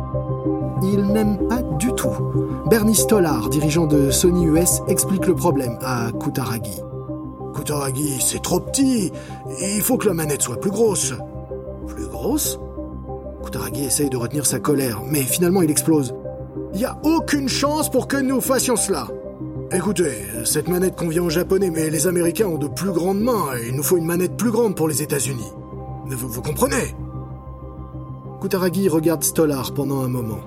ils 0.82 1.06
n'aiment 1.06 1.48
pas 1.48 1.62
du 1.62 1.94
tout. 1.94 2.16
Bernie 2.70 2.96
Stolar, 2.96 3.50
dirigeant 3.50 3.86
de 3.86 4.12
Sony 4.12 4.46
US, 4.46 4.82
explique 4.88 5.28
le 5.28 5.36
problème 5.36 5.78
à 5.82 6.12
Kutaragi. 6.12 6.82
Kutaragi, 7.56 8.20
c'est 8.20 8.42
trop 8.42 8.60
petit. 8.60 9.12
Il 9.62 9.82
faut 9.82 9.98
que 9.98 10.08
la 10.08 10.14
manette 10.14 10.42
soit 10.42 10.60
plus 10.60 10.72
grosse. 10.72 11.14
Kutaragi 13.44 13.86
essaye 13.86 14.10
de 14.10 14.18
retenir 14.18 14.46
sa 14.46 14.60
colère, 14.60 15.02
mais 15.06 15.22
finalement 15.22 15.62
il 15.62 15.70
explose. 15.70 16.16
Il 16.74 16.80
n'y 16.80 16.86
a 16.86 16.98
aucune 17.04 17.50
chance 17.50 17.90
pour 17.90 18.08
que 18.08 18.18
nous 18.18 18.42
fassions 18.42 18.76
cela. 18.76 19.08
Écoutez, 19.72 20.14
cette 20.46 20.70
manette 20.70 20.96
convient 20.96 21.24
aux 21.24 21.30
Japonais, 21.30 21.70
mais 21.70 21.90
les 21.90 22.08
Américains 22.08 22.48
ont 22.48 22.58
de 22.58 22.68
plus 22.68 22.92
grandes 22.92 23.22
mains 23.22 23.58
et 23.58 23.68
il 23.70 23.76
nous 23.76 23.84
faut 23.84 23.98
une 23.98 24.06
manette 24.06 24.38
plus 24.38 24.52
grande 24.52 24.76
pour 24.76 24.88
les 24.88 25.02
États-Unis. 25.02 25.52
Vous, 26.06 26.30
vous 26.30 26.42
comprenez? 26.42 26.96
Kutaragi 28.42 28.88
regarde 28.90 29.24
Stolar 29.24 29.74
pendant 29.74 30.02
un 30.02 30.08
moment. 30.08 30.42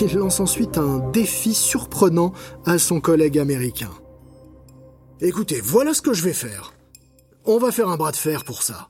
Il 0.00 0.16
lance 0.16 0.40
ensuite 0.40 0.78
un 0.78 0.98
défi 1.12 1.54
surprenant 1.54 2.32
à 2.64 2.78
son 2.78 3.00
collègue 3.00 3.38
américain. 3.38 3.90
Écoutez, 5.20 5.60
voilà 5.62 5.94
ce 5.94 6.02
que 6.02 6.12
je 6.12 6.22
vais 6.22 6.32
faire. 6.32 6.72
On 7.44 7.58
va 7.58 7.72
faire 7.72 7.88
un 7.88 7.96
bras 7.96 8.10
de 8.10 8.16
fer 8.16 8.44
pour 8.44 8.62
ça. 8.62 8.88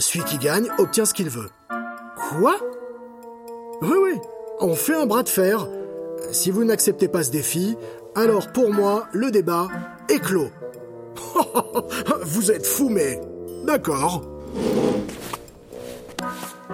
Celui 0.00 0.24
qui 0.24 0.38
gagne 0.38 0.66
obtient 0.78 1.04
ce 1.04 1.12
qu'il 1.12 1.28
veut. 1.28 1.50
Quoi? 2.16 2.56
Oui, 3.82 3.96
oui, 4.02 4.18
on 4.58 4.74
fait 4.74 4.94
un 4.94 5.04
bras 5.04 5.22
de 5.22 5.28
fer. 5.28 5.68
Si 6.32 6.50
vous 6.50 6.64
n'acceptez 6.64 7.06
pas 7.06 7.22
ce 7.22 7.30
défi, 7.30 7.76
alors 8.14 8.50
pour 8.50 8.72
moi, 8.72 9.08
le 9.12 9.30
débat 9.30 9.68
est 10.08 10.18
clos. 10.18 10.48
vous 12.22 12.50
êtes 12.50 12.66
fou, 12.66 12.88
mais... 12.88 13.20
D'accord. 13.66 14.22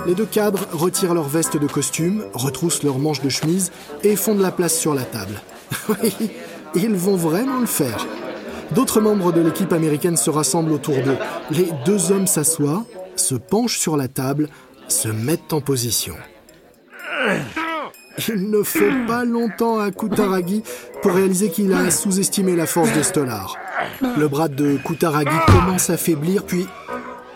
Les 0.06 0.14
deux 0.14 0.24
cadres 0.24 0.68
retirent 0.72 1.14
leurs 1.14 1.28
vestes 1.28 1.56
de 1.56 1.66
costume, 1.66 2.24
retroussent 2.32 2.84
leurs 2.84 3.00
manches 3.00 3.22
de 3.22 3.28
chemise 3.28 3.72
et 4.04 4.14
font 4.14 4.36
de 4.36 4.42
la 4.42 4.52
place 4.52 4.78
sur 4.78 4.94
la 4.94 5.02
table. 5.02 5.42
Oui, 5.88 6.14
ils 6.76 6.94
vont 6.94 7.16
vraiment 7.16 7.58
le 7.58 7.66
faire. 7.66 8.06
D'autres 8.70 9.00
membres 9.00 9.32
de 9.32 9.40
l'équipe 9.40 9.72
américaine 9.72 10.16
se 10.16 10.30
rassemblent 10.30 10.72
autour 10.72 10.94
d'eux. 10.94 11.18
Les 11.50 11.70
deux 11.84 12.12
hommes 12.12 12.28
s'assoient, 12.28 12.84
se 13.16 13.34
penchent 13.34 13.78
sur 13.78 13.96
la 13.96 14.08
table, 14.08 14.48
se 14.88 15.08
mettent 15.08 15.52
en 15.52 15.60
position. 15.60 16.14
Il 18.28 18.50
ne 18.50 18.62
faut 18.62 19.06
pas 19.06 19.24
longtemps 19.24 19.78
à 19.78 19.90
Kutaragi 19.90 20.62
pour 21.02 21.12
réaliser 21.12 21.50
qu'il 21.50 21.72
a 21.72 21.90
sous-estimé 21.90 22.56
la 22.56 22.66
force 22.66 22.92
de 22.94 23.02
Stolar. 23.02 23.56
Le 24.00 24.28
bras 24.28 24.48
de 24.48 24.78
Kutaragi 24.78 25.36
commence 25.46 25.90
à 25.90 25.96
faiblir, 25.96 26.44
puis 26.44 26.66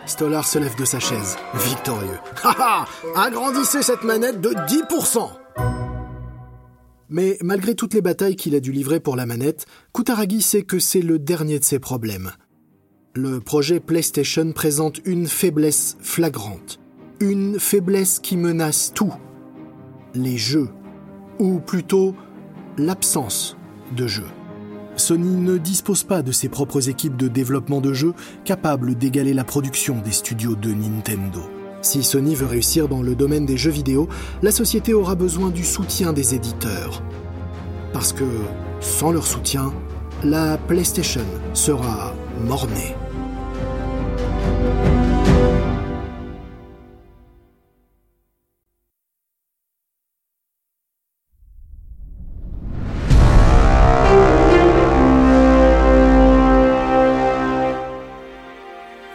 Stolar 0.06 0.46
se 0.46 0.58
lève 0.58 0.76
de 0.76 0.84
sa 0.84 0.98
chaise, 0.98 1.36
victorieux. 1.54 2.18
Haha 2.42 2.86
Agrandissez 3.14 3.82
cette 3.82 4.04
manette 4.04 4.40
de 4.40 4.50
10% 4.50 5.28
Mais 7.10 7.36
malgré 7.42 7.74
toutes 7.74 7.94
les 7.94 8.00
batailles 8.00 8.36
qu'il 8.36 8.54
a 8.54 8.60
dû 8.60 8.72
livrer 8.72 9.00
pour 9.00 9.16
la 9.16 9.26
manette, 9.26 9.66
Kutaragi 9.94 10.40
sait 10.40 10.62
que 10.62 10.78
c'est 10.78 11.02
le 11.02 11.18
dernier 11.18 11.58
de 11.58 11.64
ses 11.64 11.78
problèmes. 11.78 12.32
Le 13.22 13.38
projet 13.38 13.80
PlayStation 13.80 14.50
présente 14.52 15.02
une 15.04 15.26
faiblesse 15.26 15.98
flagrante. 16.00 16.80
Une 17.20 17.60
faiblesse 17.60 18.18
qui 18.18 18.38
menace 18.38 18.92
tout. 18.94 19.12
Les 20.14 20.38
jeux. 20.38 20.70
Ou 21.38 21.58
plutôt 21.58 22.14
l'absence 22.78 23.58
de 23.94 24.06
jeux. 24.06 24.30
Sony 24.96 25.36
ne 25.36 25.58
dispose 25.58 26.02
pas 26.02 26.22
de 26.22 26.32
ses 26.32 26.48
propres 26.48 26.88
équipes 26.88 27.18
de 27.18 27.28
développement 27.28 27.82
de 27.82 27.92
jeux 27.92 28.14
capables 28.46 28.94
d'égaler 28.94 29.34
la 29.34 29.44
production 29.44 30.00
des 30.02 30.12
studios 30.12 30.54
de 30.54 30.70
Nintendo. 30.70 31.40
Si 31.82 32.02
Sony 32.02 32.34
veut 32.34 32.46
réussir 32.46 32.88
dans 32.88 33.02
le 33.02 33.14
domaine 33.14 33.44
des 33.44 33.58
jeux 33.58 33.70
vidéo, 33.70 34.08
la 34.40 34.50
société 34.50 34.94
aura 34.94 35.14
besoin 35.14 35.50
du 35.50 35.64
soutien 35.64 36.14
des 36.14 36.34
éditeurs. 36.34 37.02
Parce 37.92 38.14
que, 38.14 38.24
sans 38.80 39.12
leur 39.12 39.26
soutien, 39.26 39.74
la 40.24 40.56
PlayStation 40.56 41.26
sera 41.52 42.14
mornée. 42.46 42.94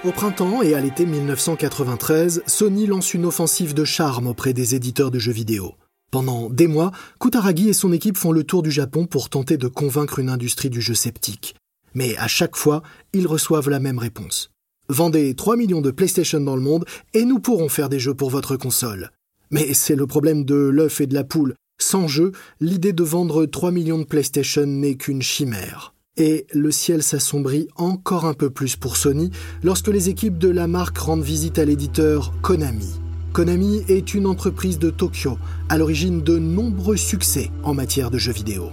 Au 0.05 0.11
printemps 0.11 0.61
et 0.61 0.75
à 0.75 0.81
l'été 0.81 1.03
1993, 1.07 2.43
Sony 2.45 2.85
lance 2.85 3.15
une 3.15 3.25
offensive 3.25 3.73
de 3.73 3.83
charme 3.83 4.27
auprès 4.27 4.53
des 4.53 4.75
éditeurs 4.75 5.09
de 5.09 5.17
jeux 5.17 5.31
vidéo. 5.31 5.73
Pendant 6.11 6.51
des 6.51 6.67
mois, 6.67 6.91
Kutaragi 7.19 7.69
et 7.69 7.73
son 7.73 7.91
équipe 7.91 8.15
font 8.15 8.31
le 8.31 8.43
tour 8.43 8.61
du 8.61 8.69
Japon 8.69 9.07
pour 9.07 9.29
tenter 9.29 9.57
de 9.57 9.67
convaincre 9.67 10.19
une 10.19 10.29
industrie 10.29 10.69
du 10.69 10.79
jeu 10.79 10.93
sceptique. 10.93 11.55
Mais 11.95 12.15
à 12.17 12.27
chaque 12.27 12.55
fois, 12.55 12.83
ils 13.13 13.25
reçoivent 13.25 13.69
la 13.69 13.79
même 13.79 13.97
réponse. 13.97 14.51
Vendez 14.89 15.33
3 15.33 15.57
millions 15.57 15.81
de 15.81 15.89
PlayStation 15.89 16.39
dans 16.39 16.55
le 16.55 16.61
monde 16.61 16.85
et 17.13 17.25
nous 17.25 17.39
pourrons 17.39 17.69
faire 17.69 17.89
des 17.89 17.99
jeux 17.99 18.13
pour 18.13 18.29
votre 18.29 18.55
console. 18.55 19.09
Mais 19.49 19.73
c'est 19.73 19.95
le 19.95 20.05
problème 20.05 20.45
de 20.45 20.55
l'œuf 20.55 21.01
et 21.01 21.07
de 21.07 21.15
la 21.15 21.23
poule. 21.23 21.55
Sans 21.81 22.07
jeu, 22.07 22.31
l'idée 22.59 22.93
de 22.93 23.03
vendre 23.03 23.45
3 23.45 23.71
millions 23.71 23.97
de 23.97 24.03
PlayStation 24.03 24.65
n'est 24.65 24.95
qu'une 24.95 25.21
chimère. 25.23 25.93
Et 26.17 26.45
le 26.53 26.71
ciel 26.71 27.03
s'assombrit 27.03 27.67
encore 27.75 28.25
un 28.25 28.33
peu 28.33 28.49
plus 28.49 28.75
pour 28.75 28.95
Sony 28.95 29.31
lorsque 29.63 29.89
les 29.89 30.09
équipes 30.09 30.37
de 30.37 30.49
la 30.49 30.67
marque 30.67 30.97
rendent 30.97 31.23
visite 31.23 31.59
à 31.59 31.65
l'éditeur 31.65 32.31
Konami. 32.41 32.99
Konami 33.33 33.83
est 33.89 34.13
une 34.13 34.27
entreprise 34.27 34.79
de 34.79 34.91
Tokyo, 34.91 35.37
à 35.67 35.77
l'origine 35.77 36.21
de 36.21 36.37
nombreux 36.37 36.95
succès 36.95 37.51
en 37.63 37.73
matière 37.73 38.11
de 38.11 38.17
jeux 38.17 38.31
vidéo. 38.31 38.69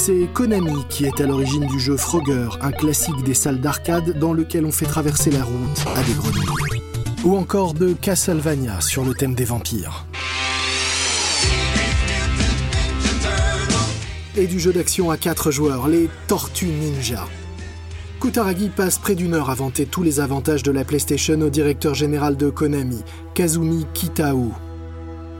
C'est 0.00 0.28
Konami 0.32 0.84
qui 0.88 1.06
est 1.06 1.20
à 1.20 1.26
l'origine 1.26 1.66
du 1.66 1.80
jeu 1.80 1.96
Frogger, 1.96 2.50
un 2.60 2.70
classique 2.70 3.20
des 3.24 3.34
salles 3.34 3.60
d'arcade 3.60 4.16
dans 4.16 4.32
lequel 4.32 4.64
on 4.64 4.70
fait 4.70 4.86
traverser 4.86 5.32
la 5.32 5.42
route 5.42 5.84
à 5.96 6.02
des 6.04 6.12
grenouilles. 6.12 6.82
Ou 7.24 7.36
encore 7.36 7.74
de 7.74 7.94
Castlevania 7.94 8.80
sur 8.80 9.04
le 9.04 9.12
thème 9.12 9.34
des 9.34 9.44
vampires. 9.44 10.06
et 14.36 14.46
du 14.46 14.60
jeu 14.60 14.72
d'action 14.72 15.10
à 15.10 15.16
4 15.16 15.50
joueurs, 15.50 15.88
les 15.88 16.08
Tortues 16.28 16.66
Ninja. 16.66 17.26
Kutaragi 18.20 18.68
passe 18.68 18.98
près 18.98 19.16
d'une 19.16 19.34
heure 19.34 19.50
à 19.50 19.54
vanter 19.54 19.84
tous 19.84 20.04
les 20.04 20.20
avantages 20.20 20.62
de 20.62 20.70
la 20.70 20.84
PlayStation 20.84 21.40
au 21.40 21.50
directeur 21.50 21.94
général 21.94 22.36
de 22.36 22.50
Konami, 22.50 23.02
Kazumi 23.34 23.84
Kitao. 23.94 24.52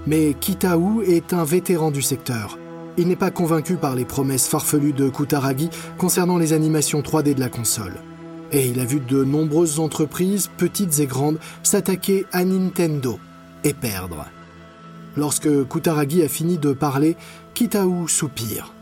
Mais 0.08 0.34
Kitao 0.40 1.02
est 1.02 1.32
un 1.32 1.44
vétéran 1.44 1.92
du 1.92 2.02
secteur. 2.02 2.58
Il 2.98 3.06
n'est 3.06 3.14
pas 3.14 3.30
convaincu 3.30 3.76
par 3.76 3.94
les 3.94 4.04
promesses 4.04 4.48
farfelues 4.48 4.92
de 4.92 5.08
Kutaragi 5.08 5.70
concernant 5.98 6.36
les 6.36 6.52
animations 6.52 7.00
3D 7.00 7.32
de 7.34 7.40
la 7.40 7.48
console. 7.48 7.94
Et 8.50 8.66
il 8.66 8.80
a 8.80 8.84
vu 8.84 8.98
de 8.98 9.22
nombreuses 9.22 9.78
entreprises, 9.78 10.50
petites 10.56 10.98
et 10.98 11.06
grandes, 11.06 11.38
s'attaquer 11.62 12.26
à 12.32 12.44
Nintendo 12.44 13.20
et 13.62 13.72
perdre. 13.72 14.26
Lorsque 15.16 15.48
Kutaragi 15.68 16.24
a 16.24 16.28
fini 16.28 16.58
de 16.58 16.72
parler, 16.72 17.16
Kitao 17.54 18.08
soupire. 18.08 18.74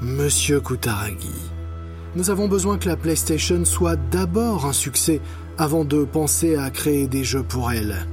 Monsieur 0.00 0.60
Kutaragi, 0.60 1.28
Nous 2.16 2.30
avons 2.30 2.48
besoin 2.48 2.78
que 2.78 2.88
la 2.88 2.96
PlayStation 2.96 3.66
soit 3.66 3.96
d'abord 4.10 4.64
un 4.64 4.72
succès 4.72 5.20
avant 5.58 5.84
de 5.84 6.04
penser 6.04 6.56
à 6.56 6.70
créer 6.70 7.06
des 7.06 7.24
jeux 7.24 7.42
pour 7.42 7.70
elle. 7.70 8.06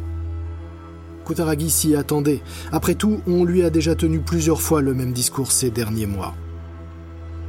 Kutaragi 1.30 1.70
s'y 1.70 1.96
attendait. 1.96 2.42
Après 2.72 2.96
tout, 2.96 3.22
on 3.28 3.44
lui 3.44 3.62
a 3.62 3.70
déjà 3.70 3.94
tenu 3.94 4.20
plusieurs 4.20 4.64
fois 4.64 4.82
le 4.82 4.96
même 4.96 5.14
discours 5.14 5.52
ces 5.52 5.70
derniers 5.70 6.08
mois. 6.08 6.34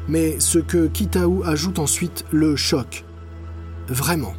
Mais 0.06 0.38
ce 0.38 0.58
que 0.58 0.86
Kitao 0.86 1.42
ajoute 1.44 1.78
ensuite 1.78 2.26
le 2.30 2.56
choque. 2.56 3.06
Vraiment. 3.88 4.34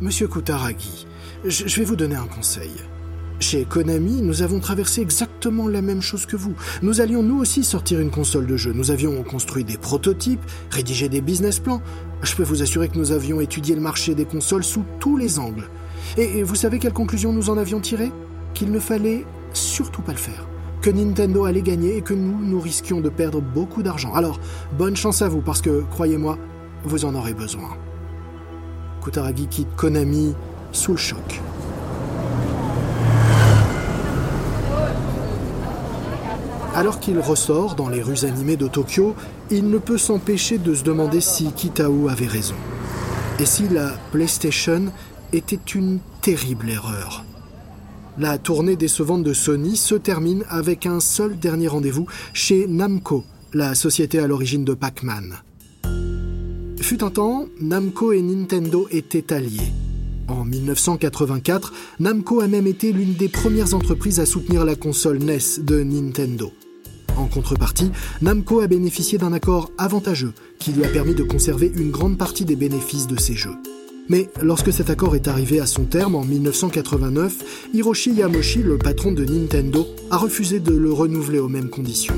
Monsieur 0.00 0.26
Kutaragi, 0.26 1.06
je 1.44 1.76
vais 1.76 1.84
vous 1.84 1.96
donner 1.96 2.14
un 2.14 2.26
conseil. 2.26 2.70
Chez 3.40 3.66
Konami, 3.66 4.22
nous 4.22 4.40
avons 4.40 4.58
traversé 4.58 5.02
exactement 5.02 5.68
la 5.68 5.82
même 5.82 6.00
chose 6.00 6.24
que 6.24 6.36
vous. 6.36 6.54
Nous 6.80 7.02
allions 7.02 7.22
nous 7.22 7.38
aussi 7.38 7.64
sortir 7.64 8.00
une 8.00 8.10
console 8.10 8.46
de 8.46 8.56
jeu. 8.56 8.72
Nous 8.72 8.90
avions 8.90 9.22
construit 9.22 9.64
des 9.64 9.76
prototypes, 9.76 10.40
rédigé 10.70 11.10
des 11.10 11.20
business 11.20 11.58
plans. 11.58 11.82
Je 12.22 12.34
peux 12.34 12.42
vous 12.42 12.62
assurer 12.62 12.88
que 12.88 12.96
nous 12.96 13.12
avions 13.12 13.42
étudié 13.42 13.74
le 13.74 13.82
marché 13.82 14.14
des 14.14 14.24
consoles 14.24 14.64
sous 14.64 14.84
tous 14.98 15.18
les 15.18 15.38
angles. 15.38 15.68
Et 16.16 16.42
vous 16.42 16.54
savez 16.54 16.78
quelle 16.78 16.94
conclusion 16.94 17.34
nous 17.34 17.50
en 17.50 17.58
avions 17.58 17.80
tiré? 17.80 18.10
Qu'il 18.54 18.72
ne 18.72 18.80
fallait 18.80 19.24
surtout 19.52 20.02
pas 20.02 20.12
le 20.12 20.18
faire. 20.18 20.46
Que 20.80 20.90
Nintendo 20.90 21.44
allait 21.44 21.62
gagner 21.62 21.96
et 21.96 22.02
que 22.02 22.14
nous, 22.14 22.38
nous 22.40 22.60
risquions 22.60 23.00
de 23.00 23.08
perdre 23.08 23.40
beaucoup 23.40 23.82
d'argent. 23.82 24.14
Alors, 24.14 24.38
bonne 24.72 24.96
chance 24.96 25.22
à 25.22 25.28
vous 25.28 25.40
parce 25.40 25.60
que, 25.60 25.82
croyez-moi, 25.90 26.38
vous 26.84 27.04
en 27.04 27.14
aurez 27.14 27.34
besoin. 27.34 27.76
Kutaragi 29.02 29.46
quitte 29.46 29.74
Konami 29.76 30.34
sous 30.72 30.92
le 30.92 30.98
choc. 30.98 31.40
Alors 36.74 37.00
qu'il 37.00 37.18
ressort 37.18 37.74
dans 37.74 37.88
les 37.88 38.02
rues 38.02 38.24
animées 38.24 38.56
de 38.56 38.68
Tokyo, 38.68 39.16
il 39.50 39.68
ne 39.68 39.78
peut 39.78 39.98
s'empêcher 39.98 40.58
de 40.58 40.74
se 40.74 40.84
demander 40.84 41.20
si 41.20 41.50
Kitao 41.50 42.08
avait 42.08 42.28
raison. 42.28 42.54
Et 43.40 43.46
si 43.46 43.68
la 43.68 43.94
PlayStation 44.12 44.92
était 45.32 45.58
une 45.74 45.98
terrible 46.20 46.70
erreur. 46.70 47.24
La 48.18 48.36
tournée 48.36 48.74
décevante 48.74 49.22
de 49.22 49.32
Sony 49.32 49.76
se 49.76 49.94
termine 49.94 50.44
avec 50.48 50.86
un 50.86 50.98
seul 50.98 51.38
dernier 51.38 51.68
rendez-vous 51.68 52.06
chez 52.32 52.66
Namco, 52.66 53.22
la 53.54 53.76
société 53.76 54.18
à 54.18 54.26
l'origine 54.26 54.64
de 54.64 54.74
Pac-Man. 54.74 55.36
Fut 56.80 57.04
un 57.04 57.10
temps, 57.10 57.46
Namco 57.60 58.10
et 58.10 58.20
Nintendo 58.20 58.88
étaient 58.90 59.32
alliés. 59.32 59.72
En 60.26 60.44
1984, 60.44 61.72
Namco 62.00 62.40
a 62.40 62.48
même 62.48 62.66
été 62.66 62.92
l'une 62.92 63.14
des 63.14 63.28
premières 63.28 63.74
entreprises 63.74 64.18
à 64.18 64.26
soutenir 64.26 64.64
la 64.64 64.74
console 64.74 65.18
NES 65.18 65.62
de 65.62 65.84
Nintendo. 65.84 66.50
En 67.16 67.26
contrepartie, 67.26 67.92
Namco 68.20 68.58
a 68.58 68.66
bénéficié 68.66 69.18
d'un 69.18 69.32
accord 69.32 69.70
avantageux 69.78 70.32
qui 70.58 70.72
lui 70.72 70.84
a 70.84 70.88
permis 70.88 71.14
de 71.14 71.22
conserver 71.22 71.70
une 71.72 71.92
grande 71.92 72.18
partie 72.18 72.44
des 72.44 72.56
bénéfices 72.56 73.06
de 73.06 73.20
ses 73.20 73.34
jeux. 73.34 73.56
Mais 74.08 74.28
lorsque 74.42 74.72
cet 74.72 74.90
accord 74.90 75.14
est 75.14 75.28
arrivé 75.28 75.60
à 75.60 75.66
son 75.66 75.84
terme 75.84 76.14
en 76.14 76.24
1989, 76.24 77.68
Hiroshi 77.74 78.12
Yamoshi, 78.12 78.62
le 78.62 78.78
patron 78.78 79.12
de 79.12 79.24
Nintendo, 79.24 79.86
a 80.10 80.16
refusé 80.16 80.60
de 80.60 80.72
le 80.72 80.92
renouveler 80.92 81.38
aux 81.38 81.48
mêmes 81.48 81.70
conditions. 81.70 82.14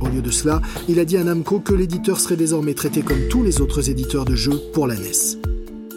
Au 0.00 0.06
lieu 0.06 0.22
de 0.22 0.30
cela, 0.30 0.60
il 0.88 0.98
a 1.00 1.04
dit 1.04 1.16
à 1.16 1.24
Namco 1.24 1.60
que 1.60 1.74
l'éditeur 1.74 2.20
serait 2.20 2.36
désormais 2.36 2.74
traité 2.74 3.02
comme 3.02 3.28
tous 3.28 3.42
les 3.42 3.60
autres 3.60 3.90
éditeurs 3.90 4.24
de 4.24 4.36
jeux 4.36 4.60
pour 4.72 4.86
la 4.86 4.94
NES. 4.94 5.38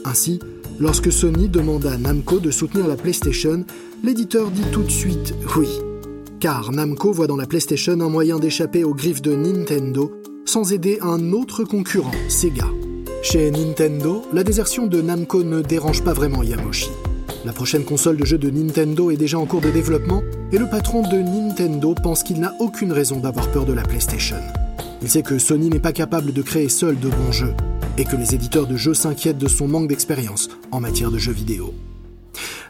Ainsi, 0.05 0.39
lorsque 0.79 1.11
Sony 1.11 1.49
demanda 1.49 1.91
à 1.91 1.97
Namco 1.97 2.39
de 2.39 2.51
soutenir 2.51 2.87
la 2.87 2.95
PlayStation, 2.95 3.65
l'éditeur 4.03 4.49
dit 4.49 4.65
tout 4.71 4.83
de 4.83 4.91
suite 4.91 5.33
oui 5.55 5.67
car 6.39 6.71
Namco 6.71 7.11
voit 7.11 7.27
dans 7.27 7.35
la 7.35 7.47
PlayStation 7.47 7.99
un 7.99 8.09
moyen 8.09 8.39
d'échapper 8.39 8.83
aux 8.83 8.93
griffes 8.93 9.21
de 9.21 9.35
Nintendo 9.35 10.11
sans 10.45 10.71
aider 10.71 10.99
un 11.01 11.33
autre 11.33 11.63
concurrent, 11.63 12.11
Sega. 12.29 12.67
Chez 13.29 13.51
Nintendo, 13.51 14.23
la 14.31 14.41
désertion 14.41 14.87
de 14.87 15.01
Namco 15.01 15.43
ne 15.43 15.61
dérange 15.61 16.01
pas 16.01 16.13
vraiment 16.13 16.43
Yamoshi. 16.43 16.91
La 17.43 17.51
prochaine 17.51 17.83
console 17.83 18.15
de 18.15 18.23
jeu 18.23 18.37
de 18.37 18.49
Nintendo 18.49 19.11
est 19.11 19.17
déjà 19.17 19.37
en 19.37 19.45
cours 19.45 19.59
de 19.59 19.69
développement 19.69 20.23
et 20.53 20.57
le 20.57 20.69
patron 20.69 21.01
de 21.01 21.17
Nintendo 21.17 21.93
pense 21.93 22.23
qu'il 22.23 22.39
n'a 22.39 22.53
aucune 22.61 22.93
raison 22.93 23.19
d'avoir 23.19 23.51
peur 23.51 23.65
de 23.65 23.73
la 23.73 23.83
PlayStation. 23.83 24.37
Il 25.01 25.09
sait 25.09 25.23
que 25.23 25.39
Sony 25.39 25.69
n'est 25.69 25.81
pas 25.81 25.91
capable 25.91 26.31
de 26.31 26.41
créer 26.41 26.69
seul 26.69 26.97
de 26.97 27.09
bons 27.09 27.33
jeux 27.33 27.53
et 27.97 28.05
que 28.05 28.15
les 28.15 28.33
éditeurs 28.33 28.65
de 28.65 28.77
jeux 28.77 28.93
s'inquiètent 28.93 29.37
de 29.37 29.49
son 29.49 29.67
manque 29.67 29.89
d'expérience 29.89 30.47
en 30.71 30.79
matière 30.79 31.11
de 31.11 31.17
jeux 31.17 31.33
vidéo. 31.33 31.73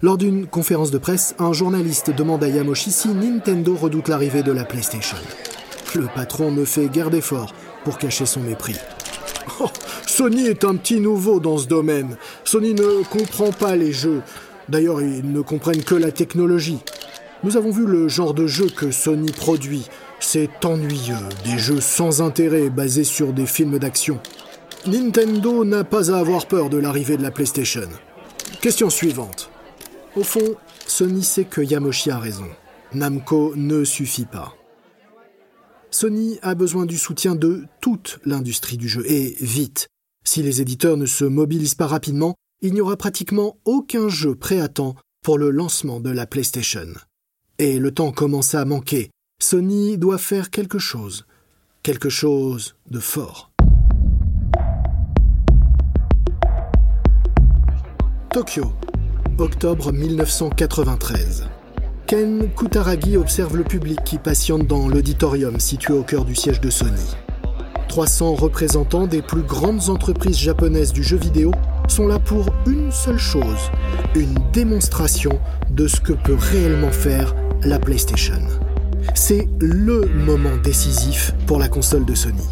Lors 0.01 0.17
d'une 0.17 0.47
conférence 0.47 0.89
de 0.89 0.97
presse, 0.97 1.36
un 1.38 1.53
journaliste 1.53 2.10
demande 2.10 2.43
à 2.43 2.47
Yamoshi 2.47 2.89
si 2.89 3.10
Nintendo 3.10 3.75
redoute 3.75 4.08
l'arrivée 4.08 4.41
de 4.41 4.53
la 4.53 4.65
PlayStation. 4.65 5.17
Le 5.93 6.08
patron 6.15 6.51
ne 6.51 6.65
fait 6.65 6.88
guère 6.88 7.12
d'efforts 7.12 7.53
pour 7.84 7.99
cacher 7.99 8.25
son 8.25 8.39
mépris. 8.39 8.77
Oh, 9.60 9.69
Sony 10.05 10.47
est 10.47 10.63
un 10.63 10.75
petit 10.75 10.99
nouveau 10.99 11.39
dans 11.39 11.57
ce 11.57 11.67
domaine. 11.67 12.17
Sony 12.43 12.73
ne 12.73 13.03
comprend 13.03 13.51
pas 13.51 13.75
les 13.75 13.91
jeux. 13.91 14.21
D'ailleurs, 14.69 15.01
ils 15.01 15.31
ne 15.31 15.41
comprennent 15.41 15.83
que 15.83 15.95
la 15.95 16.12
technologie. 16.12 16.79
Nous 17.43 17.55
avons 17.55 17.71
vu 17.71 17.86
le 17.86 18.07
genre 18.07 18.33
de 18.33 18.47
jeu 18.47 18.67
que 18.67 18.91
Sony 18.91 19.31
produit. 19.31 19.88
C'est 20.19 20.65
ennuyeux, 20.65 21.15
des 21.45 21.57
jeux 21.57 21.81
sans 21.81 22.21
intérêt 22.21 22.69
basés 22.69 23.03
sur 23.03 23.33
des 23.33 23.45
films 23.45 23.77
d'action. 23.77 24.19
Nintendo 24.86 25.63
n'a 25.63 25.83
pas 25.83 26.12
à 26.12 26.17
avoir 26.17 26.47
peur 26.47 26.69
de 26.69 26.77
l'arrivée 26.77 27.17
de 27.17 27.23
la 27.23 27.31
PlayStation. 27.31 27.88
Question 28.62 28.89
suivante. 28.89 29.49
Au 30.15 30.23
fond, 30.23 30.55
Sony 30.88 31.23
sait 31.23 31.43
que 31.43 31.62
Yamoshi 31.62 32.10
a 32.10 32.17
raison. 32.17 32.47
Namco 32.93 33.53
ne 33.55 33.83
suffit 33.83 34.25
pas. 34.25 34.56
Sony 35.99 36.38
a 36.43 36.53
besoin 36.53 36.86
du 36.86 36.95
soutien 36.95 37.33
de 37.33 37.63
toute 37.81 38.19
l'industrie 38.23 38.77
du 38.77 38.88
jeu, 38.88 39.03
et 39.10 39.36
vite. 39.41 39.88
Si 40.23 40.43
les 40.43 40.62
éditeurs 40.62 40.95
ne 40.95 41.07
se 41.07 41.25
mobilisent 41.25 41.73
pas 41.73 41.88
rapidement, 41.88 42.36
il 42.62 42.75
n'y 42.75 42.81
aura 42.81 42.97
pratiquement 42.97 43.57
aucun 43.65 44.07
jeu 44.07 44.36
prêt 44.36 44.60
à 44.60 44.67
temps 44.67 44.93
pour 45.23 45.39
le 45.39 45.49
lancement 45.49 45.99
de 45.99 46.12
la 46.12 46.27
PlayStation. 46.27 46.86
Et 47.57 47.79
le 47.79 47.89
temps 47.89 48.12
commence 48.12 48.53
à 48.53 48.63
manquer. 48.63 49.10
Sony 49.41 49.97
doit 49.97 50.19
faire 50.19 50.51
quelque 50.51 50.77
chose. 50.77 51.25
Quelque 51.81 52.10
chose 52.10 52.75
de 52.91 52.99
fort. 52.99 53.49
Tokyo, 58.31 58.71
octobre 59.39 59.91
1993. 59.91 61.47
Ken 62.07 62.47
Kutaragi 62.55 63.17
observe 63.17 63.57
le 63.57 63.65
public 63.65 64.01
qui 64.05 64.17
patiente 64.17 64.65
dans 64.65 64.87
l'auditorium 64.87 65.59
situé 65.59 65.93
au 65.93 66.03
cœur 66.03 66.23
du 66.23 66.35
siège 66.35 66.61
de 66.61 66.69
Sony. 66.69 67.17
300 67.89 68.35
représentants 68.35 69.07
des 69.07 69.21
plus 69.21 69.41
grandes 69.41 69.89
entreprises 69.89 70.37
japonaises 70.37 70.93
du 70.93 71.03
jeu 71.03 71.17
vidéo 71.17 71.51
sont 71.89 72.07
là 72.07 72.17
pour 72.17 72.45
une 72.65 72.93
seule 72.93 73.17
chose, 73.17 73.71
une 74.15 74.35
démonstration 74.53 75.37
de 75.69 75.85
ce 75.87 75.99
que 75.99 76.13
peut 76.13 76.37
réellement 76.39 76.93
faire 76.93 77.35
la 77.63 77.77
PlayStation. 77.77 78.39
C'est 79.13 79.47
LE 79.59 80.05
moment 80.25 80.57
décisif 80.63 81.31
pour 81.45 81.59
la 81.59 81.69
console 81.69 82.05
de 82.05 82.15
Sony. 82.15 82.43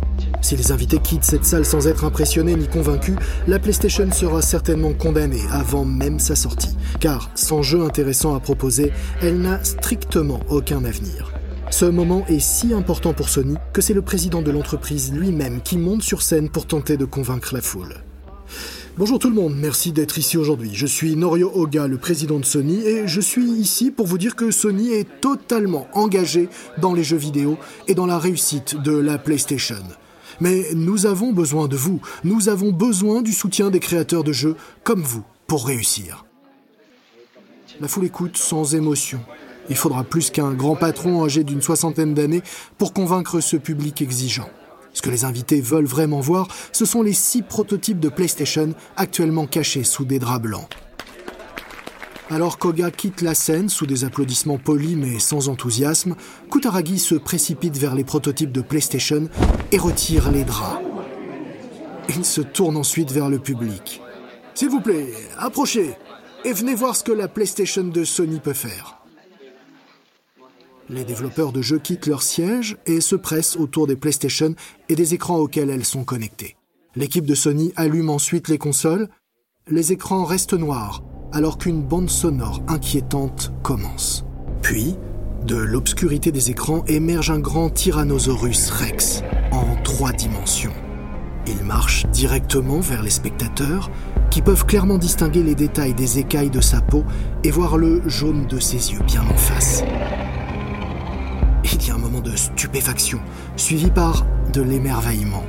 Si 0.42 0.56
les 0.56 0.72
invités 0.72 1.00
quittent 1.00 1.24
cette 1.24 1.46
salle 1.46 1.66
sans 1.66 1.88
être 1.88 2.04
impressionnés 2.04 2.56
ni 2.56 2.68
convaincus, 2.68 3.16
la 3.48 3.60
PlayStation 3.60 4.12
sera 4.12 4.42
certainement 4.42 4.94
condamnée 4.94 5.42
avant 5.52 5.86
même 5.86 6.20
sa 6.20 6.36
sortie, 6.36 6.76
car 7.00 7.32
sans 7.36 7.62
jeu 7.62 7.84
intéressant 7.84 8.36
à 8.36 8.40
proposer, 8.40 8.92
elle 9.22 9.40
n'a 9.40 9.64
strictement 9.64 10.40
aucun 10.50 10.84
avenir. 10.86 11.34
Ce 11.72 11.86
moment 11.86 12.26
est 12.28 12.40
si 12.40 12.74
important 12.74 13.14
pour 13.14 13.30
Sony 13.30 13.56
que 13.74 13.82
c'est 13.82 13.94
le 13.94 14.02
président 14.02 14.42
de 14.42 14.52
l'entreprise 14.52 15.12
lui-même 15.14 15.62
qui 15.62 15.78
monte 15.78 16.04
sur 16.04 16.22
scène 16.22 16.50
pour 16.50 16.68
tenter 16.68 16.96
de 16.96 17.06
convaincre 17.06 17.54
la 17.54 17.62
foule. 17.62 17.96
Bonjour 18.98 19.20
tout 19.20 19.28
le 19.28 19.36
monde, 19.36 19.54
merci 19.58 19.92
d'être 19.92 20.18
ici 20.18 20.38
aujourd'hui. 20.38 20.72
Je 20.74 20.86
suis 20.86 21.18
Norio 21.18 21.52
Oga, 21.54 21.86
le 21.86 21.98
président 21.98 22.40
de 22.40 22.46
Sony, 22.46 22.80
et 22.80 23.10
je 23.10 23.20
suis 23.20 23.44
ici 23.44 23.92
pour 23.92 24.08
vous 24.08 24.18
dire 24.18 24.38
que 24.38 24.52
Sony 24.52 24.94
est 24.94 25.20
totalement 25.20 25.90
engagé 25.92 26.48
dans 26.78 26.94
les 26.94 27.04
jeux 27.04 27.18
vidéo 27.18 27.58
et 27.90 27.94
dans 27.94 28.06
la 28.06 28.18
réussite 28.18 28.82
de 28.82 28.94
la 28.94 29.18
PlayStation. 29.18 29.84
Mais 30.40 30.68
nous 30.74 31.08
avons 31.08 31.34
besoin 31.34 31.68
de 31.68 31.76
vous, 31.76 32.00
nous 32.24 32.48
avons 32.48 32.72
besoin 32.72 33.22
du 33.22 33.34
soutien 33.34 33.70
des 33.70 33.82
créateurs 33.82 34.24
de 34.24 34.32
jeux 34.32 34.56
comme 34.86 35.02
vous 35.02 35.26
pour 35.46 35.68
réussir. 35.68 36.24
La 37.82 37.90
foule 37.90 38.06
écoute 38.06 38.38
sans 38.38 38.76
émotion. 38.76 39.20
Il 39.70 39.76
faudra 39.76 40.06
plus 40.06 40.30
qu'un 40.30 40.54
grand 40.54 40.78
patron 40.78 41.26
âgé 41.26 41.44
d'une 41.44 41.62
soixantaine 41.62 42.14
d'années 42.14 42.44
pour 42.78 42.94
convaincre 42.94 43.42
ce 43.42 43.58
public 43.58 44.02
exigeant. 44.02 44.50
Ce 44.96 45.02
que 45.02 45.12
les 45.12 45.26
invités 45.26 45.62
veulent 45.62 45.86
vraiment 45.86 46.22
voir, 46.22 46.48
ce 46.72 46.86
sont 46.86 47.04
les 47.04 47.14
six 47.14 47.44
prototypes 47.44 48.00
de 48.00 48.10
PlayStation 48.10 48.74
actuellement 48.96 49.46
cachés 49.46 49.84
sous 49.84 50.06
des 50.06 50.20
draps 50.20 50.42
blancs. 50.42 50.68
Alors 52.32 52.58
Koga 52.58 52.90
quitte 52.90 53.22
la 53.22 53.36
scène 53.36 53.70
sous 53.70 53.86
des 53.86 54.04
applaudissements 54.04 54.58
polis 54.58 54.96
mais 54.96 55.20
sans 55.20 55.50
enthousiasme, 55.50 56.16
Kutaragi 56.50 56.98
se 56.98 57.14
précipite 57.14 57.78
vers 57.78 57.94
les 57.94 58.06
prototypes 58.06 58.54
de 58.54 58.62
PlayStation 58.62 59.30
et 59.72 59.78
retire 59.78 60.32
les 60.32 60.44
draps. 60.44 60.82
Il 62.10 62.24
se 62.26 62.42
tourne 62.42 62.78
ensuite 62.78 63.12
vers 63.12 63.30
le 63.30 63.38
public. 63.38 64.02
S'il 64.56 64.70
vous 64.70 64.82
plaît, 64.82 65.14
approchez 65.38 65.94
et 66.46 66.54
venez 66.54 66.74
voir 66.74 66.96
ce 66.96 67.04
que 67.04 67.12
la 67.12 67.28
PlayStation 67.28 67.84
de 67.84 68.04
Sony 68.06 68.40
peut 68.40 68.54
faire. 68.54 69.05
Les 70.90 71.04
développeurs 71.04 71.52
de 71.52 71.64
jeux 71.64 71.80
quittent 71.80 72.06
leur 72.06 72.22
siège 72.22 72.78
et 72.86 73.02
se 73.02 73.16
pressent 73.16 73.58
autour 73.58 73.88
des 73.88 73.96
PlayStation 73.96 74.54
et 74.88 74.96
des 74.96 75.16
écrans 75.16 75.38
auxquels 75.38 75.72
elles 75.72 75.86
sont 75.86 76.04
connectées. 76.04 76.58
L'équipe 76.96 77.26
de 77.26 77.34
Sony 77.34 77.74
allume 77.76 78.10
ensuite 78.10 78.50
les 78.50 78.60
consoles. 78.60 79.10
Les 79.68 79.92
écrans 79.92 80.26
restent 80.26 80.54
noirs, 80.54 81.04
alors 81.32 81.58
qu'une 81.58 81.82
bande 81.82 82.10
sonore 82.10 82.62
inquiétante 82.68 83.52
commence. 83.64 84.26
Puis, 84.62 84.96
de 85.44 85.56
l'obscurité 85.56 86.32
des 86.32 86.52
écrans 86.52 86.86
émerge 86.86 87.32
un 87.32 87.40
grand 87.40 87.72
Tyrannosaurus 87.72 88.70
Rex 88.70 89.24
en 89.52 89.76
trois 89.84 90.12
dimensions. 90.12 90.74
Il 91.48 91.64
marche 91.64 92.06
directement 92.08 92.80
vers 92.80 93.04
les 93.04 93.10
spectateurs, 93.10 93.90
qui 94.30 94.42
peuvent 94.42 94.66
clairement 94.66 94.98
distinguer 94.98 95.44
les 95.44 95.56
détails 95.56 95.94
des 95.94 96.20
écailles 96.20 96.50
de 96.50 96.62
sa 96.62 96.82
peau 96.82 97.04
et 97.44 97.52
voir 97.52 97.78
le 97.78 98.08
jaune 98.08 98.48
de 98.48 98.60
ses 98.60 98.92
yeux 98.92 99.04
bien 99.06 99.24
en 99.24 99.38
face. 99.38 99.84
Il 101.78 101.88
y 101.90 101.92
a 101.92 101.96
un 101.96 101.98
moment 101.98 102.22
de 102.22 102.34
stupéfaction, 102.36 103.20
suivi 103.58 103.92
par 103.92 104.26
de 104.54 104.62
l'émerveillement. 104.62 105.44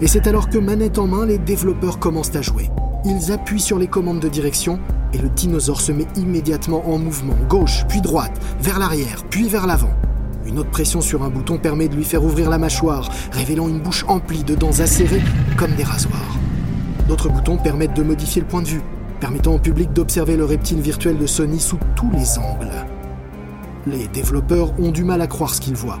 Et 0.00 0.08
c'est 0.08 0.26
alors 0.26 0.48
que 0.48 0.58
manette 0.58 0.98
en 0.98 1.06
main, 1.06 1.26
les 1.26 1.38
développeurs 1.38 2.00
commencent 2.00 2.34
à 2.34 2.42
jouer. 2.42 2.70
Ils 3.04 3.30
appuient 3.30 3.60
sur 3.60 3.78
les 3.78 3.86
commandes 3.86 4.18
de 4.18 4.28
direction 4.28 4.80
et 5.12 5.18
le 5.18 5.28
dinosaure 5.28 5.80
se 5.80 5.92
met 5.92 6.08
immédiatement 6.16 6.90
en 6.92 6.98
mouvement, 6.98 7.36
gauche, 7.48 7.84
puis 7.88 8.00
droite, 8.00 8.32
vers 8.60 8.80
l'arrière, 8.80 9.22
puis 9.30 9.48
vers 9.48 9.68
l'avant. 9.68 9.92
Une 10.44 10.58
autre 10.58 10.70
pression 10.70 11.00
sur 11.00 11.22
un 11.22 11.30
bouton 11.30 11.56
permet 11.56 11.86
de 11.86 11.94
lui 11.94 12.04
faire 12.04 12.24
ouvrir 12.24 12.50
la 12.50 12.58
mâchoire, 12.58 13.08
révélant 13.30 13.68
une 13.68 13.80
bouche 13.80 14.04
emplie 14.08 14.42
de 14.42 14.56
dents 14.56 14.80
acérées 14.80 15.22
comme 15.56 15.74
des 15.76 15.84
rasoirs. 15.84 16.36
D'autres 17.06 17.28
boutons 17.28 17.58
permettent 17.58 17.94
de 17.94 18.02
modifier 18.02 18.42
le 18.42 18.48
point 18.48 18.62
de 18.62 18.68
vue, 18.68 18.82
permettant 19.20 19.54
au 19.54 19.58
public 19.58 19.92
d'observer 19.92 20.36
le 20.36 20.44
reptile 20.44 20.80
virtuel 20.80 21.16
de 21.16 21.26
Sony 21.28 21.60
sous 21.60 21.78
tous 21.94 22.10
les 22.10 22.38
angles. 22.38 22.83
Les 23.86 24.08
développeurs 24.08 24.72
ont 24.80 24.90
du 24.90 25.04
mal 25.04 25.20
à 25.20 25.26
croire 25.26 25.54
ce 25.54 25.60
qu'ils 25.60 25.76
voient. 25.76 26.00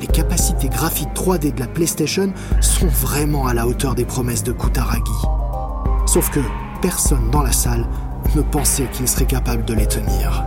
Les 0.00 0.06
capacités 0.06 0.68
graphiques 0.68 1.12
3D 1.14 1.54
de 1.54 1.60
la 1.60 1.66
PlayStation 1.66 2.32
sont 2.62 2.86
vraiment 2.86 3.46
à 3.46 3.52
la 3.52 3.66
hauteur 3.66 3.94
des 3.94 4.06
promesses 4.06 4.42
de 4.44 4.52
Kutaragi. 4.52 5.02
Sauf 6.06 6.30
que 6.30 6.40
personne 6.80 7.30
dans 7.30 7.42
la 7.42 7.52
salle 7.52 7.86
ne 8.34 8.40
pensait 8.40 8.88
qu'il 8.92 9.06
serait 9.06 9.26
capable 9.26 9.66
de 9.66 9.74
les 9.74 9.86
tenir. 9.86 10.44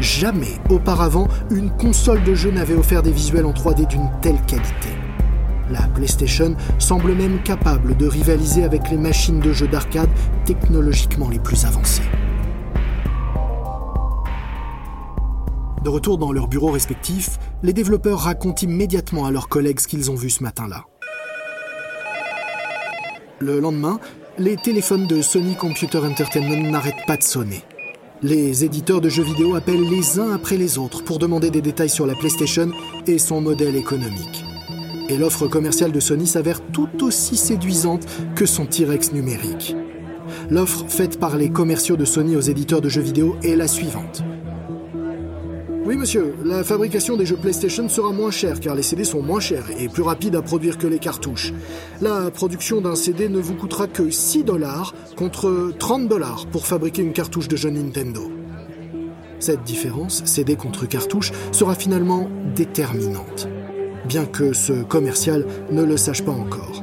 Jamais 0.00 0.60
auparavant, 0.68 1.26
une 1.50 1.70
console 1.70 2.22
de 2.22 2.34
jeu 2.34 2.50
n'avait 2.50 2.74
offert 2.74 3.02
des 3.02 3.12
visuels 3.12 3.46
en 3.46 3.52
3D 3.52 3.86
d'une 3.86 4.10
telle 4.20 4.40
qualité. 4.42 4.90
La 5.70 5.82
PlayStation 5.94 6.54
semble 6.78 7.14
même 7.14 7.42
capable 7.42 7.96
de 7.96 8.06
rivaliser 8.06 8.64
avec 8.64 8.90
les 8.90 8.98
machines 8.98 9.40
de 9.40 9.52
jeux 9.54 9.68
d'arcade 9.68 10.10
technologiquement 10.44 11.30
les 11.30 11.38
plus 11.38 11.64
avancées. 11.64 12.02
De 15.84 15.90
retour 15.90 16.16
dans 16.16 16.32
leurs 16.32 16.48
bureaux 16.48 16.70
respectifs, 16.70 17.38
les 17.62 17.74
développeurs 17.74 18.20
racontent 18.20 18.62
immédiatement 18.62 19.26
à 19.26 19.30
leurs 19.30 19.50
collègues 19.50 19.80
ce 19.80 19.86
qu'ils 19.86 20.10
ont 20.10 20.14
vu 20.14 20.30
ce 20.30 20.42
matin-là. 20.42 20.86
Le 23.38 23.60
lendemain, 23.60 24.00
les 24.38 24.56
téléphones 24.56 25.06
de 25.06 25.20
Sony 25.20 25.56
Computer 25.56 25.98
Entertainment 25.98 26.70
n'arrêtent 26.70 27.04
pas 27.06 27.18
de 27.18 27.22
sonner. 27.22 27.62
Les 28.22 28.64
éditeurs 28.64 29.02
de 29.02 29.10
jeux 29.10 29.24
vidéo 29.24 29.56
appellent 29.56 29.86
les 29.86 30.18
uns 30.18 30.32
après 30.32 30.56
les 30.56 30.78
autres 30.78 31.04
pour 31.04 31.18
demander 31.18 31.50
des 31.50 31.60
détails 31.60 31.90
sur 31.90 32.06
la 32.06 32.14
PlayStation 32.14 32.70
et 33.06 33.18
son 33.18 33.42
modèle 33.42 33.76
économique. 33.76 34.42
Et 35.10 35.18
l'offre 35.18 35.48
commerciale 35.48 35.92
de 35.92 36.00
Sony 36.00 36.26
s'avère 36.26 36.62
tout 36.72 37.04
aussi 37.04 37.36
séduisante 37.36 38.06
que 38.34 38.46
son 38.46 38.64
T-Rex 38.64 39.12
numérique. 39.12 39.76
L'offre 40.48 40.86
faite 40.88 41.20
par 41.20 41.36
les 41.36 41.50
commerciaux 41.50 41.98
de 41.98 42.06
Sony 42.06 42.36
aux 42.36 42.40
éditeurs 42.40 42.80
de 42.80 42.88
jeux 42.88 43.02
vidéo 43.02 43.36
est 43.42 43.56
la 43.56 43.68
suivante. 43.68 44.24
Oui, 45.86 45.98
monsieur, 45.98 46.34
la 46.42 46.64
fabrication 46.64 47.14
des 47.14 47.26
jeux 47.26 47.36
PlayStation 47.36 47.90
sera 47.90 48.10
moins 48.10 48.30
chère 48.30 48.58
car 48.58 48.74
les 48.74 48.82
CD 48.82 49.04
sont 49.04 49.20
moins 49.20 49.38
chers 49.38 49.66
et 49.78 49.88
plus 49.90 50.02
rapides 50.02 50.34
à 50.34 50.40
produire 50.40 50.78
que 50.78 50.86
les 50.86 50.98
cartouches. 50.98 51.52
La 52.00 52.30
production 52.30 52.80
d'un 52.80 52.94
CD 52.94 53.28
ne 53.28 53.38
vous 53.38 53.54
coûtera 53.54 53.86
que 53.86 54.08
6 54.08 54.44
dollars 54.44 54.94
contre 55.14 55.72
30 55.78 56.08
dollars 56.08 56.46
pour 56.46 56.66
fabriquer 56.66 57.02
une 57.02 57.12
cartouche 57.12 57.48
de 57.48 57.56
jeu 57.56 57.68
Nintendo. 57.68 58.32
Cette 59.40 59.62
différence, 59.62 60.24
CD 60.24 60.56
contre 60.56 60.86
cartouche, 60.88 61.32
sera 61.52 61.74
finalement 61.74 62.30
déterminante, 62.54 63.46
bien 64.08 64.24
que 64.24 64.54
ce 64.54 64.84
commercial 64.84 65.44
ne 65.70 65.82
le 65.82 65.98
sache 65.98 66.24
pas 66.24 66.32
encore. 66.32 66.82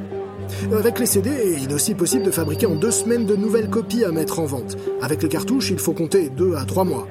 Avec 0.78 1.00
les 1.00 1.06
CD, 1.06 1.56
il 1.60 1.72
est 1.72 1.74
aussi 1.74 1.96
possible 1.96 2.22
de 2.22 2.30
fabriquer 2.30 2.66
en 2.66 2.76
deux 2.76 2.92
semaines 2.92 3.26
de 3.26 3.34
nouvelles 3.34 3.68
copies 3.68 4.04
à 4.04 4.12
mettre 4.12 4.38
en 4.38 4.44
vente. 4.44 4.76
Avec 5.00 5.24
les 5.24 5.28
cartouches, 5.28 5.70
il 5.70 5.78
faut 5.80 5.92
compter 5.92 6.28
2 6.28 6.54
à 6.54 6.64
3 6.64 6.84
mois. 6.84 7.08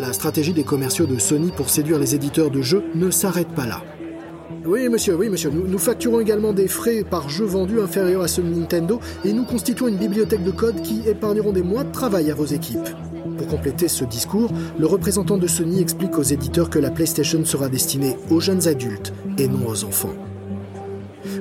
La 0.00 0.14
stratégie 0.14 0.54
des 0.54 0.64
commerciaux 0.64 1.04
de 1.04 1.18
Sony 1.18 1.52
pour 1.54 1.68
séduire 1.68 1.98
les 1.98 2.14
éditeurs 2.14 2.50
de 2.50 2.62
jeux 2.62 2.84
ne 2.94 3.10
s'arrête 3.10 3.48
pas 3.48 3.66
là. 3.66 3.82
Oui, 4.64 4.88
monsieur, 4.88 5.14
oui, 5.14 5.28
monsieur. 5.28 5.50
Nous, 5.50 5.78
facturons 5.78 6.20
également 6.20 6.54
des 6.54 6.68
frais 6.68 7.04
par 7.04 7.28
jeu 7.28 7.44
vendu 7.44 7.82
inférieurs 7.82 8.22
à 8.22 8.28
ceux 8.28 8.42
de 8.42 8.48
Nintendo 8.48 8.98
et 9.26 9.34
nous 9.34 9.44
constituons 9.44 9.88
une 9.88 9.98
bibliothèque 9.98 10.42
de 10.42 10.52
code 10.52 10.80
qui 10.80 11.02
épargneront 11.06 11.52
des 11.52 11.62
mois 11.62 11.84
de 11.84 11.92
travail 11.92 12.30
à 12.30 12.34
vos 12.34 12.46
équipes. 12.46 12.88
Pour 13.36 13.46
compléter 13.46 13.88
ce 13.88 14.06
discours, 14.06 14.50
le 14.78 14.86
représentant 14.86 15.36
de 15.36 15.46
Sony 15.46 15.82
explique 15.82 16.16
aux 16.16 16.22
éditeurs 16.22 16.70
que 16.70 16.78
la 16.78 16.90
PlayStation 16.90 17.44
sera 17.44 17.68
destinée 17.68 18.16
aux 18.30 18.40
jeunes 18.40 18.68
adultes 18.68 19.12
et 19.36 19.48
non 19.48 19.68
aux 19.68 19.84
enfants. 19.84 20.14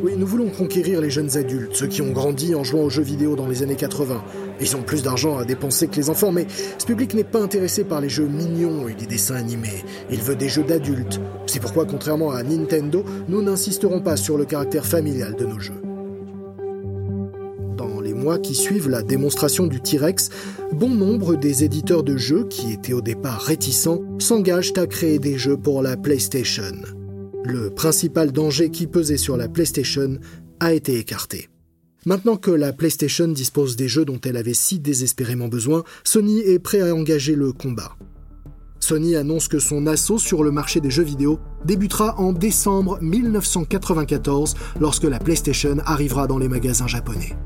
Oui, 0.02 0.14
nous 0.18 0.26
voulons 0.26 0.50
conquérir 0.50 1.02
les 1.02 1.10
jeunes 1.10 1.36
adultes, 1.36 1.76
ceux 1.76 1.88
qui 1.88 2.02
ont 2.02 2.12
grandi 2.12 2.56
en 2.56 2.64
jouant 2.64 2.84
aux 2.84 2.90
jeux 2.90 3.04
vidéo 3.04 3.36
dans 3.36 3.48
les 3.48 3.64
années 3.64 3.76
80. 3.76 4.24
Ils 4.62 4.76
ont 4.78 4.82
plus 4.82 5.04
d'argent 5.04 5.38
à 5.38 5.44
dépenser 5.44 5.88
que 5.88 5.98
les 5.98 6.10
enfants, 6.10 6.32
mais 6.32 6.48
ce 6.78 6.86
public 6.86 7.14
n'est 7.14 7.26
pas 7.26 7.42
intéressé 7.42 7.84
par 7.84 8.00
les 8.00 8.08
jeux 8.08 8.28
mignons 8.28 8.88
et 8.88 8.96
les 8.98 9.08
dessins 9.08 9.36
animés. 9.36 9.84
Il 10.10 10.22
veut 10.22 10.38
des 10.38 10.48
jeux 10.48 10.64
d'adultes. 10.64 11.20
C'est 11.48 11.60
pourquoi, 11.60 11.86
contrairement 11.86 12.32
à 12.32 12.44
Nintendo, 12.44 13.04
nous 13.28 13.42
n'insisterons 13.42 14.00
pas 14.00 14.16
sur 14.16 14.38
le 14.38 14.46
caractère 14.46 14.86
familial 14.86 15.36
de 15.36 15.46
nos 15.46 15.60
jeux. 15.60 15.82
Dans 17.76 18.00
les 18.00 18.14
mois 18.14 18.40
qui 18.40 18.56
suivent 18.56 18.90
la 18.90 19.02
démonstration 19.02 19.68
du 19.68 19.82
T-Rex, 19.82 20.30
bon 20.72 20.90
nombre 20.90 21.36
des 21.36 21.66
éditeurs 21.66 22.04
de 22.04 22.16
jeux, 22.16 22.46
qui 22.46 22.72
étaient 22.72 22.94
au 22.94 23.02
départ 23.02 23.42
réticents, 23.42 24.02
s'engagent 24.18 24.74
à 24.78 24.88
créer 24.88 25.20
des 25.20 25.38
jeux 25.38 25.58
pour 25.58 25.82
la 25.82 25.98
PlayStation. 25.98 26.99
Le 27.44 27.70
principal 27.70 28.32
danger 28.32 28.70
qui 28.70 28.86
pesait 28.86 29.18
sur 29.18 29.38
la 29.38 29.48
PlayStation 29.48 30.18
a 30.60 30.74
été 30.74 30.98
écarté. 30.98 31.50
Maintenant 32.06 32.38
que 32.38 32.52
la 32.52 32.74
PlayStation 32.74 33.28
dispose 33.28 33.76
des 33.76 33.88
jeux 33.88 34.06
dont 34.06 34.20
elle 34.24 34.38
avait 34.38 34.54
si 34.54 34.80
désespérément 34.80 35.48
besoin, 35.48 35.84
Sony 36.04 36.40
est 36.40 36.60
prêt 36.60 36.82
à 36.82 36.94
engager 36.94 37.36
le 37.36 37.52
combat. 37.52 37.96
Sony 38.80 39.16
annonce 39.16 39.48
que 39.48 39.60
son 39.60 39.88
assaut 39.88 40.18
sur 40.18 40.44
le 40.44 40.52
marché 40.52 40.80
des 40.80 40.92
jeux 40.92 41.04
vidéo 41.04 41.40
débutera 41.66 42.20
en 42.20 42.34
décembre 42.34 42.98
1994 43.02 44.56
lorsque 44.80 45.04
la 45.04 45.20
PlayStation 45.20 45.78
arrivera 45.86 46.28
dans 46.28 46.38
les 46.38 46.48
magasins 46.48 46.88
japonais. 46.88 47.38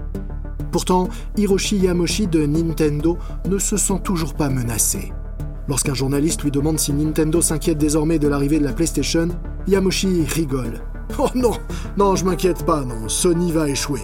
Pourtant, 0.72 1.10
Hiroshi 1.38 1.78
Yamoshi 1.78 2.28
de 2.28 2.46
Nintendo 2.46 3.18
ne 3.48 3.58
se 3.60 3.78
sent 3.78 4.02
toujours 4.04 4.34
pas 4.34 4.50
menacé. 4.50 5.14
Lorsqu'un 5.68 5.94
journaliste 5.94 6.44
lui 6.44 6.52
demande 6.52 6.78
si 6.78 6.92
Nintendo 6.92 7.42
s'inquiète 7.42 7.78
désormais 7.78 8.20
de 8.20 8.28
l'arrivée 8.28 8.60
de 8.60 8.66
la 8.66 8.74
PlayStation, 8.74 9.30
Yamoshi 9.68 10.26
rigole. 10.26 10.82
Oh 11.20 11.28
non, 11.36 11.52
non, 11.96 12.16
je 12.16 12.26
m'inquiète 12.26 12.66
pas, 12.66 12.82
non, 12.82 13.08
Sony 13.08 13.52
va 13.52 13.70
échouer. 13.70 14.02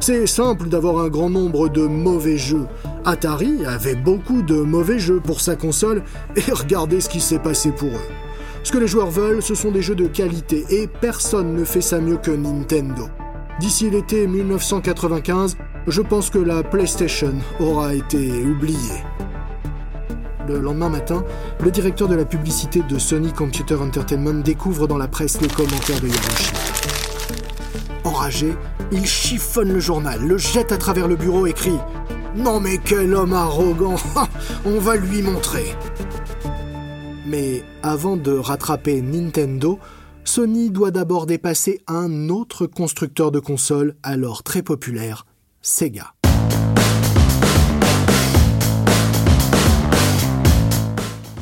C'est 0.00 0.26
simple 0.26 0.68
d'avoir 0.68 1.04
un 1.04 1.08
grand 1.08 1.30
nombre 1.30 1.68
de 1.68 1.82
mauvais 1.82 2.36
jeux. 2.36 2.66
Atari 3.04 3.64
avait 3.64 3.94
beaucoup 3.94 4.42
de 4.42 4.56
mauvais 4.56 4.98
jeux 4.98 5.20
pour 5.20 5.40
sa 5.40 5.54
console 5.56 6.02
et 6.36 6.40
regardez 6.52 7.00
ce 7.00 7.08
qui 7.08 7.20
s'est 7.20 7.38
passé 7.38 7.70
pour 7.70 7.90
eux. 7.90 8.10
Ce 8.64 8.72
que 8.72 8.78
les 8.78 8.88
joueurs 8.88 9.10
veulent, 9.10 9.42
ce 9.42 9.54
sont 9.54 9.70
des 9.70 9.82
jeux 9.82 9.94
de 9.94 10.06
qualité 10.06 10.64
et 10.70 10.88
personne 10.88 11.54
ne 11.54 11.64
fait 11.64 11.80
ça 11.80 12.00
mieux 12.00 12.16
que 12.16 12.30
Nintendo. 12.30 13.08
D'ici 13.60 13.90
l'été 13.90 14.26
1995, 14.26 15.56
je 15.86 16.02
pense 16.02 16.30
que 16.30 16.38
la 16.38 16.62
PlayStation 16.62 17.34
aura 17.60 17.94
été 17.94 18.44
oubliée. 18.44 19.02
Le 20.48 20.60
lendemain 20.60 20.88
matin, 20.88 21.24
le 21.62 21.70
directeur 21.70 22.08
de 22.08 22.14
la 22.14 22.24
publicité 22.24 22.80
de 22.88 22.98
Sony 22.98 23.34
Computer 23.34 23.74
Entertainment 23.74 24.42
découvre 24.42 24.88
dans 24.88 24.96
la 24.96 25.06
presse 25.06 25.42
les 25.42 25.48
commentaires 25.48 26.00
de 26.00 26.06
Yamoshi. 26.06 26.52
Enragé, 28.04 28.54
il 28.90 29.04
chiffonne 29.04 29.70
le 29.70 29.80
journal, 29.80 30.26
le 30.26 30.38
jette 30.38 30.72
à 30.72 30.78
travers 30.78 31.06
le 31.06 31.16
bureau 31.16 31.46
et 31.46 31.52
crie 31.52 31.78
Non 32.34 32.60
mais 32.60 32.78
quel 32.78 33.14
homme 33.14 33.34
arrogant 33.34 33.96
On 34.64 34.78
va 34.78 34.96
lui 34.96 35.20
montrer 35.20 35.66
Mais 37.26 37.62
avant 37.82 38.16
de 38.16 38.32
rattraper 38.32 39.02
Nintendo, 39.02 39.78
Sony 40.24 40.70
doit 40.70 40.92
d'abord 40.92 41.26
dépasser 41.26 41.82
un 41.86 42.30
autre 42.30 42.66
constructeur 42.66 43.30
de 43.30 43.38
consoles 43.38 43.96
alors 44.02 44.42
très 44.42 44.62
populaire, 44.62 45.26
Sega. 45.60 46.14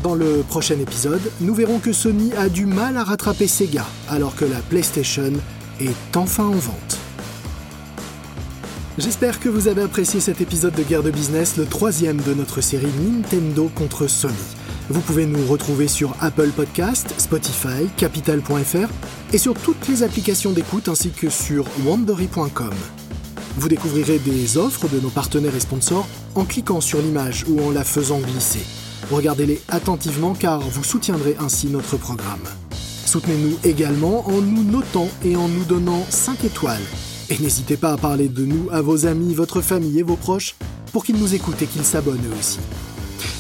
Dans 0.07 0.15
le 0.15 0.45
prochain 0.49 0.79
épisode, 0.79 1.33
nous 1.41 1.53
verrons 1.53 1.81
que 1.81 1.93
Sony 1.93 2.33
a 2.35 2.49
du 2.49 2.65
mal 2.65 2.97
à 2.97 3.03
rattraper 3.03 3.49
Sega 3.49 3.85
alors 4.09 4.37
que 4.37 4.45
la 4.45 4.61
PlayStation 4.61 5.33
est 5.81 6.17
enfin 6.17 6.45
en 6.45 6.53
vente. 6.53 6.99
J'espère 8.99 9.41
que 9.41 9.49
vous 9.49 9.67
avez 9.67 9.83
apprécié 9.83 10.21
cet 10.21 10.41
épisode 10.41 10.77
de 10.77 10.85
Guerre 10.85 11.03
de 11.03 11.11
Business, 11.11 11.57
le 11.57 11.65
troisième 11.65 12.21
de 12.21 12.35
notre 12.35 12.61
série 12.61 12.87
Nintendo 13.05 13.69
contre 13.75 14.07
Sony. 14.07 14.37
Vous 14.91 15.01
pouvez 15.01 15.27
nous 15.27 15.45
retrouver 15.45 15.89
sur 15.89 16.15
Apple 16.21 16.51
Podcast, 16.51 17.13
Spotify, 17.19 17.89
Capital.fr 17.97 18.89
et 19.33 19.39
sur 19.39 19.55
toutes 19.55 19.89
les 19.89 20.05
applications 20.05 20.53
d'écoute 20.53 20.89
ainsi 20.89 21.11
que 21.11 21.31
sur 21.31 21.67
wandery.com. 21.85 22.75
Vous 23.57 23.69
découvrirez 23.69 24.21
des 24.21 24.57
offres 24.57 24.87
de 24.87 25.01
nos 25.01 25.11
partenaires 25.11 25.57
et 25.57 25.61
sponsors 25.61 26.07
en 26.37 26.45
cliquant 26.45 26.81
sur 26.81 27.03
l'image 27.03 27.45
ou 27.49 27.61
en 27.61 27.73
la 27.73 27.83
faisant 27.83 28.21
glisser. 28.21 28.86
Regardez-les 29.11 29.61
attentivement 29.69 30.35
car 30.35 30.61
vous 30.61 30.83
soutiendrez 30.83 31.37
ainsi 31.39 31.69
notre 31.69 31.97
programme. 31.97 32.43
Soutenez-nous 33.05 33.57
également 33.63 34.29
en 34.29 34.41
nous 34.41 34.65
notant 34.65 35.09
et 35.25 35.37
en 35.37 35.47
nous 35.47 35.65
donnant 35.65 36.05
5 36.09 36.45
étoiles. 36.45 36.83
Et 37.31 37.39
n'hésitez 37.39 37.77
pas 37.77 37.93
à 37.93 37.97
parler 37.97 38.29
de 38.29 38.45
nous 38.45 38.69
à 38.73 38.83
vos 38.83 39.07
amis, 39.07 39.35
votre 39.35 39.61
famille 39.61 40.01
et 40.01 40.03
vos 40.03 40.17
proches 40.17 40.57
pour 40.93 41.05
qu'ils 41.05 41.19
nous 41.19 41.35
écoutent 41.35 41.63
et 41.63 41.67
qu'ils 41.67 41.85
s'abonnent 41.85 42.19
eux 42.19 42.39
aussi. 42.39 42.59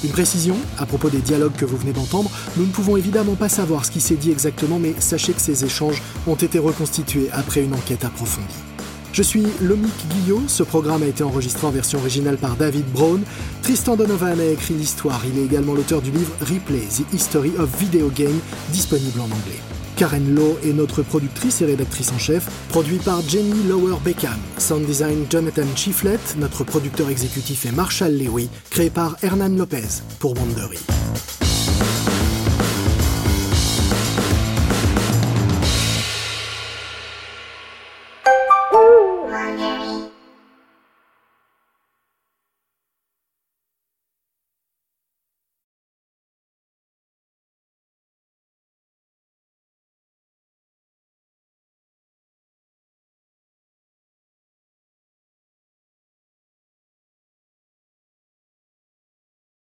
Une 0.04 0.10
précision, 0.10 0.56
à 0.78 0.86
propos 0.86 1.10
des 1.10 1.18
dialogues 1.18 1.56
que 1.56 1.64
vous 1.64 1.76
venez 1.76 1.92
d'entendre, 1.92 2.30
nous 2.56 2.66
ne 2.66 2.70
pouvons 2.70 2.96
évidemment 2.96 3.34
pas 3.34 3.48
savoir 3.48 3.84
ce 3.84 3.90
qui 3.90 4.00
s'est 4.00 4.14
dit 4.14 4.30
exactement, 4.30 4.78
mais 4.78 4.94
sachez 5.00 5.32
que 5.32 5.40
ces 5.40 5.64
échanges 5.64 6.02
ont 6.28 6.36
été 6.36 6.60
reconstitués 6.60 7.28
après 7.32 7.62
une 7.62 7.74
enquête 7.74 8.04
approfondie. 8.04 8.46
Je 9.16 9.22
suis 9.22 9.44
Lomic 9.62 9.94
Guillot, 10.10 10.42
ce 10.46 10.62
programme 10.62 11.02
a 11.02 11.06
été 11.06 11.24
enregistré 11.24 11.66
en 11.66 11.70
version 11.70 11.98
originale 12.00 12.36
par 12.36 12.54
David 12.54 12.84
Brown. 12.92 13.22
Tristan 13.62 13.96
Donovan 13.96 14.38
a 14.38 14.44
écrit 14.44 14.74
l'histoire, 14.74 15.22
il 15.24 15.38
est 15.38 15.44
également 15.46 15.72
l'auteur 15.72 16.02
du 16.02 16.10
livre 16.10 16.34
Replay, 16.42 16.82
The 16.82 17.14
History 17.14 17.52
of 17.58 17.74
Video 17.78 18.10
Game, 18.14 18.38
disponible 18.72 19.18
en 19.20 19.24
anglais. 19.24 19.62
Karen 19.96 20.34
Lowe 20.34 20.58
est 20.62 20.74
notre 20.74 21.00
productrice 21.00 21.62
et 21.62 21.64
rédactrice 21.64 22.12
en 22.12 22.18
chef, 22.18 22.46
produit 22.68 22.98
par 22.98 23.22
Jenny 23.22 23.62
Lower 23.66 23.96
Beckham. 24.04 24.36
Sound 24.58 24.84
design 24.84 25.24
Jonathan 25.30 25.64
Chiflet, 25.74 26.20
notre 26.36 26.64
producteur 26.64 27.08
exécutif 27.08 27.64
est 27.64 27.72
Marshall 27.72 28.12
Lewy, 28.18 28.50
créé 28.68 28.90
par 28.90 29.16
Hernan 29.22 29.56
Lopez 29.56 30.02
pour 30.18 30.34
Wandery. 30.38 30.80